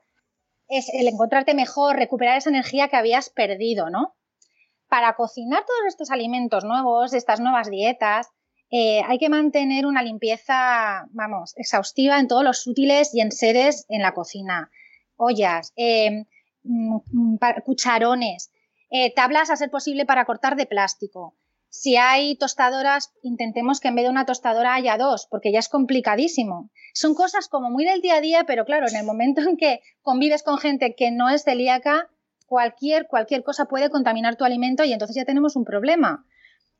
[0.69, 4.15] es el encontrarte mejor, recuperar esa energía que habías perdido, ¿no?
[4.89, 8.29] Para cocinar todos estos alimentos nuevos, estas nuevas dietas,
[8.71, 13.87] eh, hay que mantener una limpieza, vamos, exhaustiva en todos los útiles y en seres
[13.89, 14.71] en la cocina.
[15.17, 16.27] Ollas, em,
[16.65, 18.51] mm, cucharones,
[18.91, 21.35] eh, tablas a ser posible para cortar de plástico.
[21.71, 25.69] Si hay tostadoras, intentemos que en vez de una tostadora haya dos, porque ya es
[25.69, 26.71] complicadísimo.
[26.95, 29.81] Son cosas como muy del día a día, pero claro, en el momento en que
[30.03, 32.09] convives con gente que no es celíaca,
[32.47, 36.25] cualquier, cualquier cosa puede contaminar tu alimento y entonces ya tenemos un problema.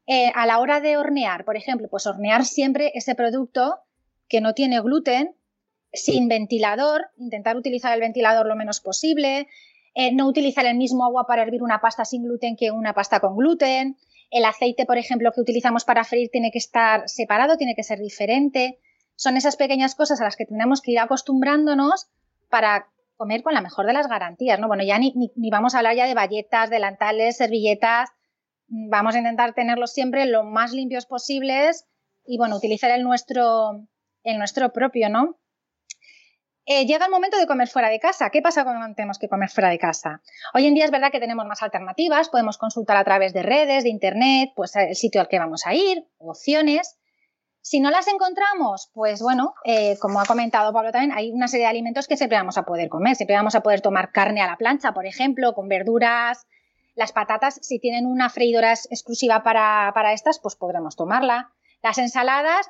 [0.07, 3.81] Eh, a la hora de hornear, por ejemplo, pues hornear siempre ese producto
[4.27, 5.35] que no tiene gluten,
[5.93, 9.49] sin ventilador, intentar utilizar el ventilador lo menos posible,
[9.95, 13.21] eh, no utilizar el mismo agua para hervir una pasta sin gluten que una pasta
[13.21, 13.97] con gluten.
[14.31, 17.99] El aceite, por ejemplo, que utilizamos para freír tiene que estar separado, tiene que ser
[17.99, 18.79] diferente.
[19.17, 22.09] Son esas pequeñas cosas a las que tenemos que ir acostumbrándonos
[22.49, 24.69] para comer con la mejor de las garantías, ¿no?
[24.69, 28.11] Bueno, ya ni, ni vamos a hablar ya de bayetas, delantales, servilletas,
[28.69, 31.87] vamos a intentar tenerlos siempre lo más limpios posibles
[32.25, 33.87] y bueno, utilizar el nuestro,
[34.23, 35.39] el nuestro propio, ¿no?
[36.71, 38.29] Eh, llega el momento de comer fuera de casa.
[38.29, 40.21] ¿Qué pasa cuando tenemos que comer fuera de casa?
[40.53, 43.85] Hoy en día es verdad que tenemos más alternativas, podemos consultar a través de redes,
[43.85, 46.99] de internet, pues el sitio al que vamos a ir, opciones.
[47.63, 51.65] Si no las encontramos, pues bueno, eh, como ha comentado Pablo también, hay una serie
[51.65, 53.17] de alimentos que siempre vamos a poder comer.
[53.17, 56.47] Siempre vamos a poder tomar carne a la plancha, por ejemplo, con verduras,
[56.95, 61.51] las patatas, si tienen una freidora exclusiva para, estas, pues podremos tomarla.
[61.83, 62.69] Las ensaladas,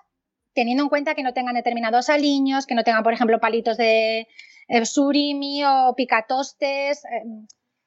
[0.59, 4.27] teniendo en cuenta que no tengan determinados aliños, que no tengan, por ejemplo, palitos de
[4.67, 7.05] eh, surimi o picatostes.
[7.05, 7.23] Eh,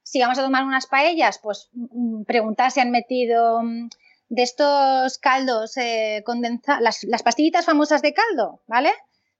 [0.03, 3.89] si vamos a tomar unas paellas, pues mm, preguntar si han metido mm,
[4.29, 8.91] de estos caldos eh, condensados, las, pastillitas famosas de caldo, ¿vale?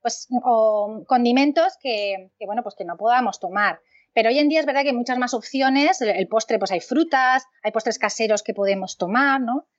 [0.01, 3.79] Pues, o condimentos que, bueno, pues que no podamos tomar.
[4.13, 6.01] Pero hoy en día es verdad que hay muchas más opciones.
[6.01, 9.69] El postre, pues hay frutas, hay postres caseros que podemos tomar, ¿no?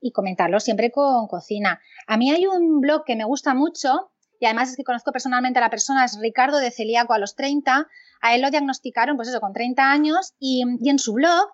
[0.00, 1.80] Y comentarlo siempre con cocina.
[2.06, 5.58] A mí hay un blog que me gusta mucho y además es que conozco personalmente
[5.58, 7.88] a la persona, es Ricardo de Celíaco a los 30.
[8.20, 11.48] A él lo diagnosticaron, pues eso, con 30 años y, en su blog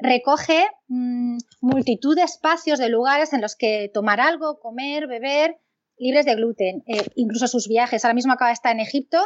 [0.00, 5.58] recoge mm, multitud de espacios, de lugares en los que tomar algo, comer, beber,
[5.96, 6.84] libres de gluten.
[6.86, 8.04] Eh, incluso sus viajes.
[8.04, 9.18] Ahora mismo acaba de estar en Egipto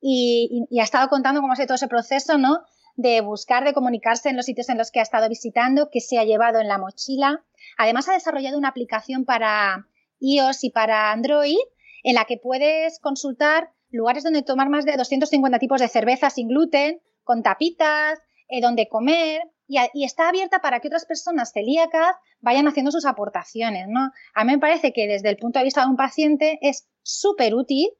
[0.00, 2.60] y, ha estado contando cómo ha sido todo ese proceso, ¿no?
[2.96, 6.18] De buscar, de comunicarse en los sitios en los que ha estado visitando, que se
[6.18, 7.44] ha llevado en la mochila.
[7.76, 9.86] Además, ha desarrollado una aplicación para
[10.20, 11.58] iOS y para Android
[12.02, 16.48] en la que puedes consultar lugares donde tomar más de 250 tipos de cerveza sin
[16.48, 22.66] gluten, con tapitas, eh, donde comer, y, está abierta para que otras personas celíacas vayan
[22.66, 24.10] haciendo sus aportaciones, ¿no?
[24.34, 27.54] A mí me parece que desde el punto de vista de un paciente es súper
[27.54, 27.90] útil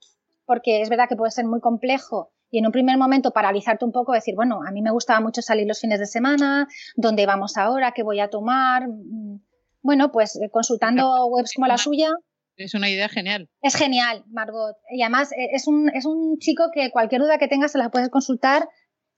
[0.46, 3.92] porque es verdad que puede ser muy complejo y en un primer momento paralizarte un
[3.92, 6.66] poco, decir, bueno, a mí me gustaba mucho salir los fines de semana,
[6.96, 7.92] ¿dónde vamos ahora?
[7.92, 8.88] ¿Qué voy a tomar?
[9.82, 12.10] Bueno, pues eh, consultando webs como la suya.
[12.56, 13.48] Es una idea genial.
[13.62, 14.76] Es genial, Margot.
[14.90, 17.90] Y además eh, es un, es un chico que cualquier duda que tengas se la
[17.90, 18.68] puedes consultar,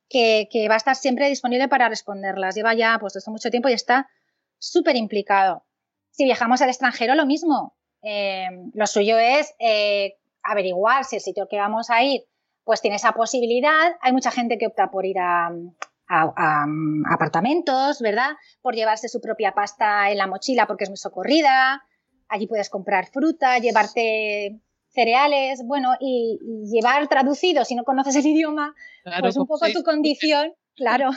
[0.08, 2.54] que, que, va a estar siempre disponible para responderlas.
[2.54, 4.08] Lleva ya pues desde mucho tiempo y está
[4.58, 5.64] súper implicado.
[6.10, 7.76] Si viajamos al extranjero, lo mismo.
[8.02, 9.54] Eh, lo suyo es
[10.42, 12.22] averiguar si el sitio que vamos a ir
[12.64, 13.96] pues tiene esa posibilidad.
[14.00, 15.50] Hay mucha gente que opta por ir a,
[16.10, 18.30] apartamentos, ¿verdad?
[18.62, 21.82] Por llevarse su propia pasta en la mochila porque es muy socorrida.
[22.28, 26.38] Allí puedes comprar fruta, llevarte cereales, bueno, y,
[26.70, 28.74] llevar traducido, si no conoces el idioma,
[29.20, 31.10] pues un poco tu condición, claro,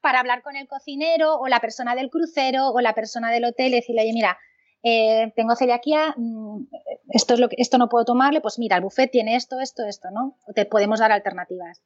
[0.00, 3.72] para hablar con el cocinero o la persona del crucero o la persona del hotel
[3.72, 4.38] y decirle, oye, mira,
[4.82, 6.66] eh, tengo celiaquía, mm,
[7.10, 9.84] esto, es lo que, esto no puedo tomarle, pues mira, el buffet tiene esto, esto,
[9.86, 10.36] esto, ¿no?
[10.54, 11.82] te podemos dar alternativas.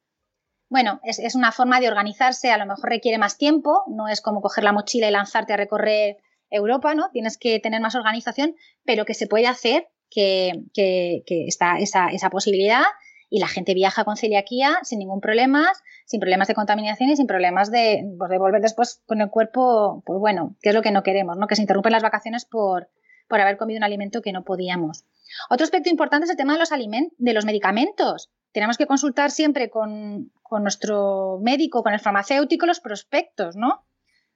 [0.68, 4.40] Bueno, es, una forma de organizarse, a lo mejor requiere más tiempo, no es como
[4.40, 6.16] coger la mochila y lanzarte a recorrer
[6.50, 7.10] Europa, ¿no?
[7.12, 12.08] Tienes que tener más organización, pero que se puede hacer, que, que, que está esa,
[12.08, 12.82] esa posibilidad
[13.28, 15.66] y la gente viaja con celiaquía sin ningún problema,
[16.04, 20.02] sin problemas de contaminación y sin problemas de, pues, de volver después con el cuerpo,
[20.04, 21.46] pues bueno, que es lo que no queremos, ¿no?
[21.46, 22.88] Que se interrumpen las vacaciones por,
[23.28, 25.04] por haber comido un alimento que no podíamos.
[25.50, 28.30] Otro aspecto importante es el tema de los, de los medicamentos.
[28.52, 33.86] Tenemos que consultar siempre con, con nuestro médico, con el farmacéutico, los prospectos, ¿no?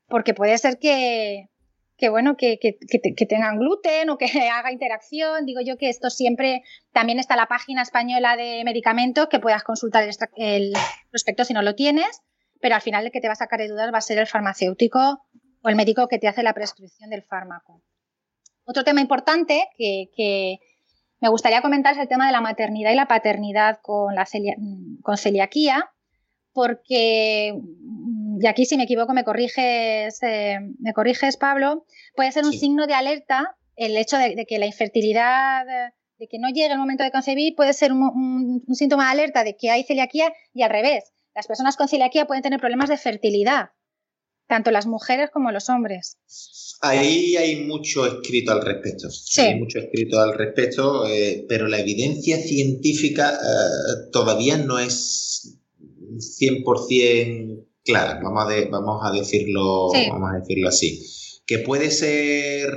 [0.07, 1.51] Porque puede ser que,
[2.01, 2.59] que bueno, que,
[3.29, 5.45] tengan gluten o que haga interacción.
[5.45, 10.09] Digo yo que esto siempre, también está la página española de medicamentos que puedas consultar
[10.37, 10.73] el,
[11.11, 12.23] prospecto si no lo tienes,
[12.61, 14.27] pero al final el que te va a sacar de dudas va a ser el
[14.27, 15.27] farmacéutico
[15.63, 17.83] o el médico que te hace la prescripción del fármaco.
[18.65, 20.59] Otro tema importante que,
[21.23, 24.27] me gustaría comentar es el tema de la maternidad y la paternidad con, la
[25.03, 25.91] con celiaquía,
[26.53, 27.55] porque
[28.41, 31.85] y aquí si me equivoco me corriges, eh, me corriges Pablo,
[32.17, 35.65] puede ser un signo de alerta el hecho de, que la infertilidad,
[36.19, 39.57] de que no llegue el momento de concebir, puede ser un, síntoma de alerta de
[39.57, 41.13] que hay celiaquía y al revés.
[41.35, 43.71] Las personas con celiaquía pueden tener problemas de fertilidad,
[44.49, 46.19] tanto las mujeres como los hombres.
[46.83, 49.09] Ahí hay mucho escrito al respecto.
[49.11, 49.41] Sí.
[49.41, 55.30] Hay mucho escrito al respecto, eh, pero la evidencia científica eh, todavía no es
[56.19, 61.03] 100% clara, vamos a, vamos a, decirlo, vamos a decirlo así.
[61.47, 62.71] Que puede ser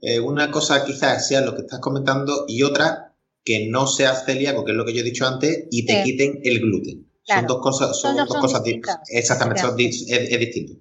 [0.00, 3.14] eh, una cosa quizás sea lo que estás comentando y otra
[3.44, 6.40] que no sea celíaco, que es lo que yo he dicho antes, y te quiten
[6.42, 7.06] el gluten.
[7.22, 8.98] Son dos cosas, son, dos, cosas distintas.
[9.08, 10.74] Exactamente, es, distinto.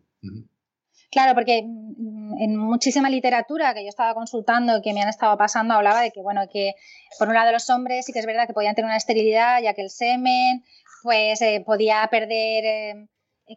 [1.11, 5.37] Claro, porque mm, en muchísima literatura que yo estaba consultando y que me han estado
[5.37, 6.73] pasando hablaba de que, bueno, que
[7.17, 9.73] por un lado los hombres sí que es verdad que podían tener una esterilidad, ya
[9.73, 10.63] que el semen
[11.05, 13.07] pues eh, podía perder eh,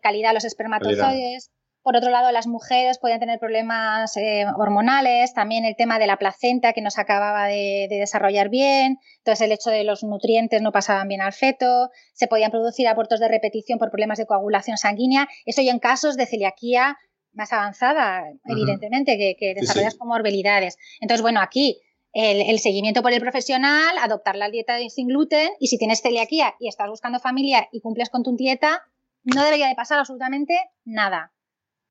[0.02, 1.50] calidad los espermatozoides.
[1.82, 6.18] Por otro lado, las mujeres podían tener problemas eh, hormonales, también el tema de la
[6.18, 10.72] placenta que no se acababa de, desarrollar bien, entonces el hecho de los nutrientes no
[10.72, 15.26] pasaban bien al feto, se podían producir abortos de repetición por problemas de coagulación sanguínea,
[15.46, 16.98] eso ya en casos de celiaquía
[17.32, 20.76] más avanzada, evidentemente, que, desarrollas comorbilidades.
[21.00, 21.80] Entonces, bueno, aquí
[22.18, 26.66] el, seguimiento por el profesional, adoptar la dieta sin gluten y si tienes celiaquía y
[26.66, 28.82] estás buscando familia y cumples con tu dieta,
[29.22, 31.32] no debería de pasar absolutamente nada.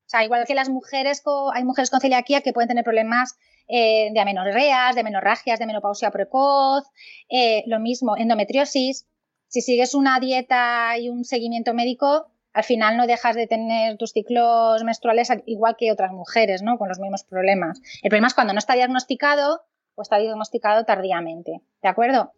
[0.05, 1.23] O sea, igual que las mujeres,
[1.53, 3.37] hay mujeres con celiaquía que pueden tener problemas
[3.69, 6.83] eh, de amenorreas, de menorragias, de menopausia precoz,
[7.29, 9.07] eh, lo mismo, endometriosis.
[9.47, 14.11] Si sigues una dieta y un seguimiento médico, al final no dejas de tener tus
[14.11, 16.77] ciclos menstruales igual que otras mujeres, ¿no?
[16.77, 17.79] Con los mismos problemas.
[18.03, 19.61] El problema es cuando no está diagnosticado
[19.97, 21.61] o está diagnosticado tardíamente.
[21.81, 22.33] ¿De acuerdo?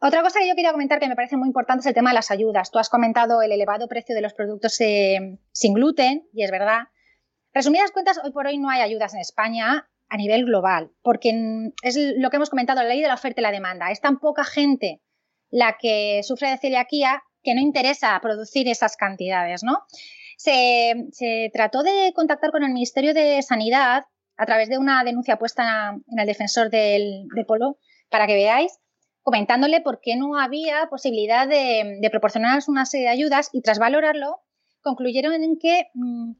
[0.00, 2.14] Otra cosa que yo quería comentar que me parece muy importante es el tema de
[2.14, 2.70] las ayudas.
[2.70, 6.88] Tú has comentado el elevado precio de los productos eh, sin gluten, y es verdad.
[7.54, 11.96] Resumidas cuentas, hoy por hoy no hay ayudas en España a nivel global, porque es
[11.96, 13.90] lo que hemos comentado, la ley de la oferta y la demanda.
[13.90, 15.00] Es tan poca gente
[15.50, 19.78] la que sufre de celiaquía que no interesa producir esas cantidades, ¿no?
[20.36, 24.04] Se, trató de contactar con el Ministerio de Sanidad
[24.36, 27.78] a través de una denuncia puesta en el defensor del, Polo,
[28.10, 28.78] para que veáis,
[29.22, 34.40] comentándole por qué no había posibilidad de, proporcionar una serie de ayudas y tras valorarlo,
[34.82, 36.32] concluyeron en que mm,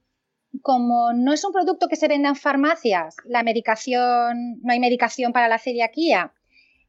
[0.60, 5.32] como no es un producto que se venda en farmacias, la medicación, no hay medicación
[5.32, 6.32] para la celiaquía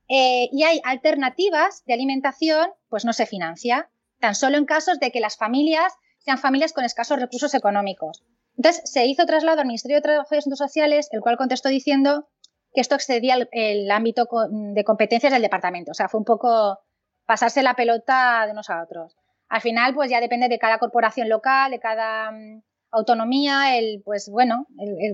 [0.09, 3.89] eh, y hay alternativas de alimentación, pues no se financia,
[4.19, 8.23] tan solo en casos de que las familias sean familias con escasos recursos económicos.
[8.57, 12.27] Entonces, se hizo traslado al Ministerio de Trabajo y Asuntos Sociales, el cual contestó diciendo
[12.73, 15.91] que esto excedía el, ámbito de competencias del departamento.
[15.91, 16.79] O sea, fue un poco
[17.25, 19.15] pasarse la pelota de unos a otros.
[19.49, 24.29] Al final, pues ya depende de cada corporación local, de cada mm, autonomía, el, pues
[24.31, 24.67] bueno,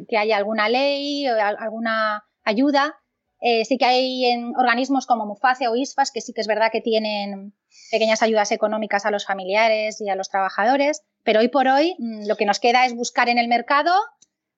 [0.08, 2.96] que haya alguna ley, o alguna ayuda.
[3.42, 6.72] Eh, sí que hay en organismos como Muface o ISFAS que sí que es verdad
[6.72, 7.54] que tienen
[7.90, 12.28] pequeñas ayudas económicas a los familiares y a los trabajadores, pero hoy por hoy mm,
[12.28, 13.94] lo que nos queda es buscar en el mercado,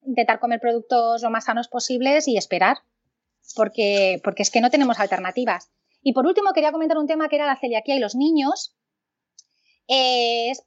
[0.05, 2.77] intentar comer productos lo más sanos posibles y esperar,
[3.55, 5.69] porque, porque es que no tenemos alternativas.
[6.01, 8.75] Y por último, quería comentar un tema que era la celiaquía y los niños.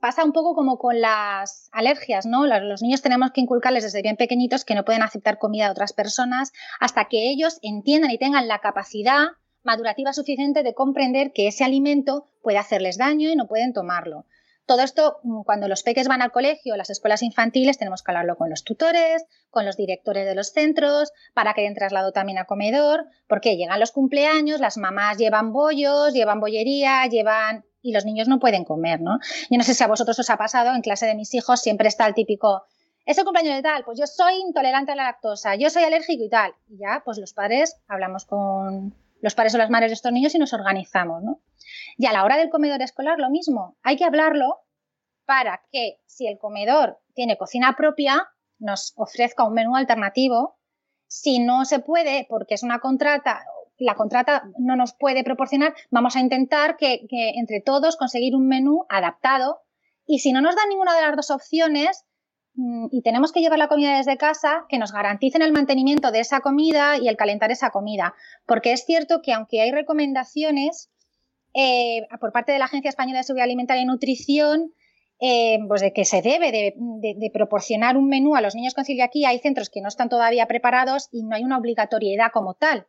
[0.01, 2.47] pasa un poco como con las alergias, ¿no?
[2.47, 5.92] Los, niños tenemos que inculcarles desde bien pequeñitos que no pueden aceptar comida de otras
[5.92, 9.28] personas hasta que ellos entiendan y tengan la capacidad
[9.62, 14.26] madurativa suficiente de comprender que ese alimento puede hacerles daño y no pueden tomarlo.
[14.66, 18.36] Todo esto, mm, cuando los peques van al colegio, las escuelas infantiles, tenemos que hablarlo
[18.36, 22.46] con los tutores, con los directores de los centros, para que den traslado también a
[22.46, 27.64] comedor, porque llegan los cumpleaños, las mamás llevan bollos, llevan bollería, llevan...
[27.82, 29.18] y los niños no pueden comer, ¿no?
[29.50, 31.88] Yo no sé si a vosotros os ha pasado, en clase de mis hijos siempre
[31.88, 32.64] está el típico,
[33.04, 33.84] ¿es el cumpleaños de tal?
[33.84, 36.54] Pues yo soy intolerante a la lactosa, yo soy alérgico y tal.
[36.68, 38.94] Y ya, pues los padres hablamos con
[39.25, 41.41] los padres o las madres de estos niños y nos organizamos, ¿no?
[41.97, 44.59] Y a la hora del comedor escolar lo mismo, hay que hablarlo
[45.25, 50.59] para que si el comedor tiene cocina propia, nos ofrezca un menú alternativo.
[51.07, 53.47] Si no se puede, porque es una contrata,
[53.79, 58.85] la contrata no nos puede proporcionar, vamos a intentar que, entre todos conseguir un menú
[58.91, 59.62] adaptado.
[60.05, 62.05] Y si no nos dan ninguna de las dos opciones,
[62.57, 66.40] y tenemos que llevar la comida desde casa, que nos garanticen el mantenimiento de esa
[66.40, 68.14] comida y el calentar esa comida.
[68.46, 70.90] Porque es cierto que aunque hay recomendaciones,
[71.52, 74.72] eh, por parte de la Agencia Española de Seguridad Alimentaria y Nutrición,
[75.20, 79.30] eh, pues de que se debe de, proporcionar un menú a los niños con celiaquía.
[79.30, 82.86] Hay centros que no están todavía preparados y no hay una obligatoriedad como tal.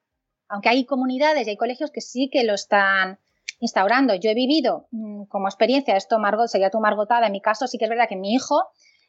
[0.48, 3.20] Aunque hay comunidades y hay colegios que sí que lo están
[3.60, 4.16] instaurando.
[4.16, 7.78] Yo he vivido mm, como experiencia, esto Margot sería tu Margotada, en mi caso sí
[7.78, 8.64] que es verdad que mi hijo,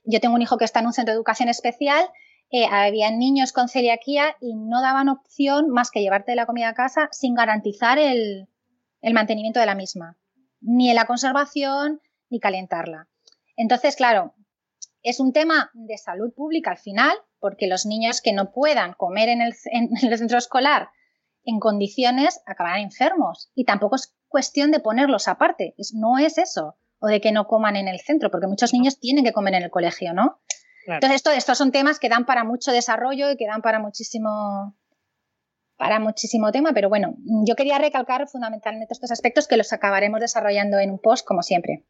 [0.07, 2.09] yo tengo un hijo que está en un centro de educación especial
[2.51, 6.75] eh, había niños con celiaquía y no daban opción más que llevarte la comida a
[6.75, 8.49] casa sin garantizar el,
[9.01, 10.17] el mantenimiento de la misma,
[10.61, 12.01] ni en la conservación
[12.31, 13.09] ni calentarla.
[13.57, 14.35] Entonces, claro,
[15.03, 19.29] es un tema de salud pública al final, porque los niños que no puedan comer
[19.29, 20.91] en el, centro escolar
[21.45, 23.51] en condiciones acabarán enfermos.
[23.55, 27.77] Y tampoco es cuestión de ponerlos aparte, no es eso, o de que no coman
[27.77, 30.41] en el centro, porque muchos niños tienen que comer en el colegio, ¿no?
[30.87, 34.77] Entonces, estos son temas que dan para mucho desarrollo y que dan para muchísimo,
[35.77, 40.79] para muchísimo tema, pero bueno, yo quería recalcar fundamentalmente estos aspectos que los acabaremos desarrollando
[40.79, 41.85] en un post, como siempre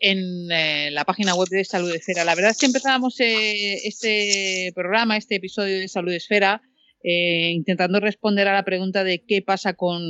[0.00, 2.24] en eh, la página web de Salud Esfera.
[2.24, 6.62] La verdad es que empezábamos eh, este programa, este episodio de Salud Esfera,
[7.02, 10.00] eh, intentando responder a la pregunta de qué pasa con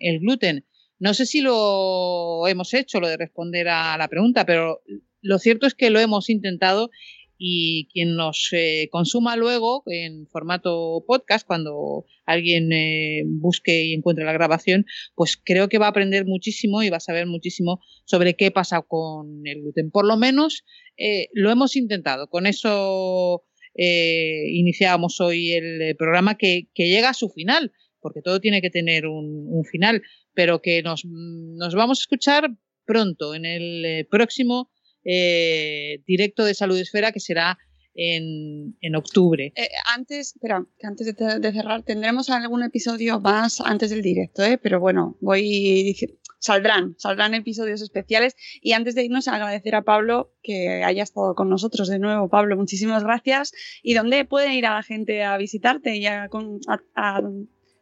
[0.00, 0.66] el gluten.
[0.98, 4.82] No sé si lo hemos hecho, lo de responder a la pregunta, pero
[5.20, 6.90] lo cierto es que lo hemos intentado
[7.38, 14.24] y quien nos eh, consuma luego en formato podcast, cuando alguien eh, busque y encuentre
[14.24, 18.36] la grabación, pues creo que va a aprender muchísimo y va a saber muchísimo sobre
[18.36, 19.90] qué pasa con el gluten.
[19.90, 20.64] Por lo menos
[20.96, 22.28] eh, lo hemos intentado.
[22.28, 23.44] Con eso
[23.78, 29.64] iniciábamos hoy el programa que, llega a su final, porque todo tiene que tener un,
[29.70, 30.02] final,
[30.36, 32.50] pero que nos, nos vamos a escuchar
[32.84, 34.70] pronto en el próximo
[35.04, 37.58] eh, directo de Salud Esfera que será
[37.94, 39.52] en, en octubre.
[39.56, 44.58] Eh, antes, espera, que antes de, cerrar, tendremos algún episodio más antes del directo, ¿eh?
[44.58, 45.96] pero bueno, voy
[46.38, 51.48] saldrán, saldrán episodios especiales y antes de irnos agradecer a Pablo que haya estado con
[51.48, 52.28] nosotros de nuevo.
[52.28, 53.52] Pablo, muchísimas gracias.
[53.82, 56.28] ¿Y dónde puede ir a la gente a visitarte y a,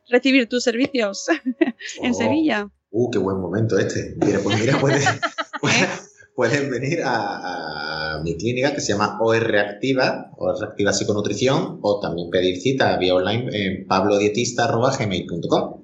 [0.09, 1.27] recibir tus servicios
[2.03, 2.15] en oh.
[2.15, 2.71] Sevilla?
[2.91, 4.15] Uh, qué buen momento este.
[4.25, 5.01] Mira, pues mira, puede,
[6.37, 12.31] pueden venir a, mi clínica que se llama OR Reactiva, OR Reactiva Psiconutrición, o también
[12.31, 15.83] pedir cita vía online en pablodietista.gmail.com.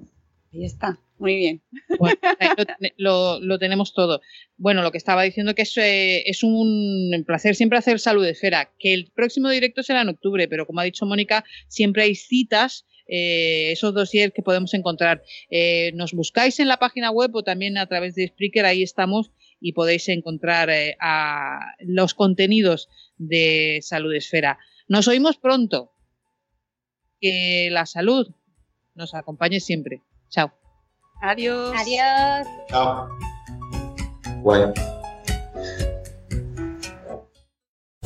[0.53, 1.61] Ahí está, muy bien.
[2.97, 4.21] lo, tenemos todo.
[4.57, 8.31] Bueno, lo que estaba diciendo que es, eh, es un placer siempre hacer salud de
[8.31, 12.15] esfera, que el próximo directo será en octubre, pero como ha dicho Mónica, siempre hay
[12.15, 15.21] citas eh, esos dossiers que podemos encontrar.
[15.49, 19.31] Eh, nos buscáis en la página web o también a través de Spreaker, ahí estamos
[19.59, 22.87] y podéis encontrar eh, a los contenidos
[23.17, 24.57] de Salud Esfera.
[24.87, 25.91] Nos oímos pronto.
[27.19, 28.33] Que la salud
[28.95, 30.01] nos acompañe siempre.
[30.29, 30.51] Chao.
[31.21, 31.75] Adiós.
[31.77, 32.47] Adiós.
[32.69, 33.09] Chao.
[34.41, 34.73] Bueno.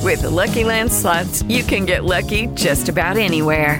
[0.03, 3.79] With the Lucky Land slots, you can get lucky just about anywhere.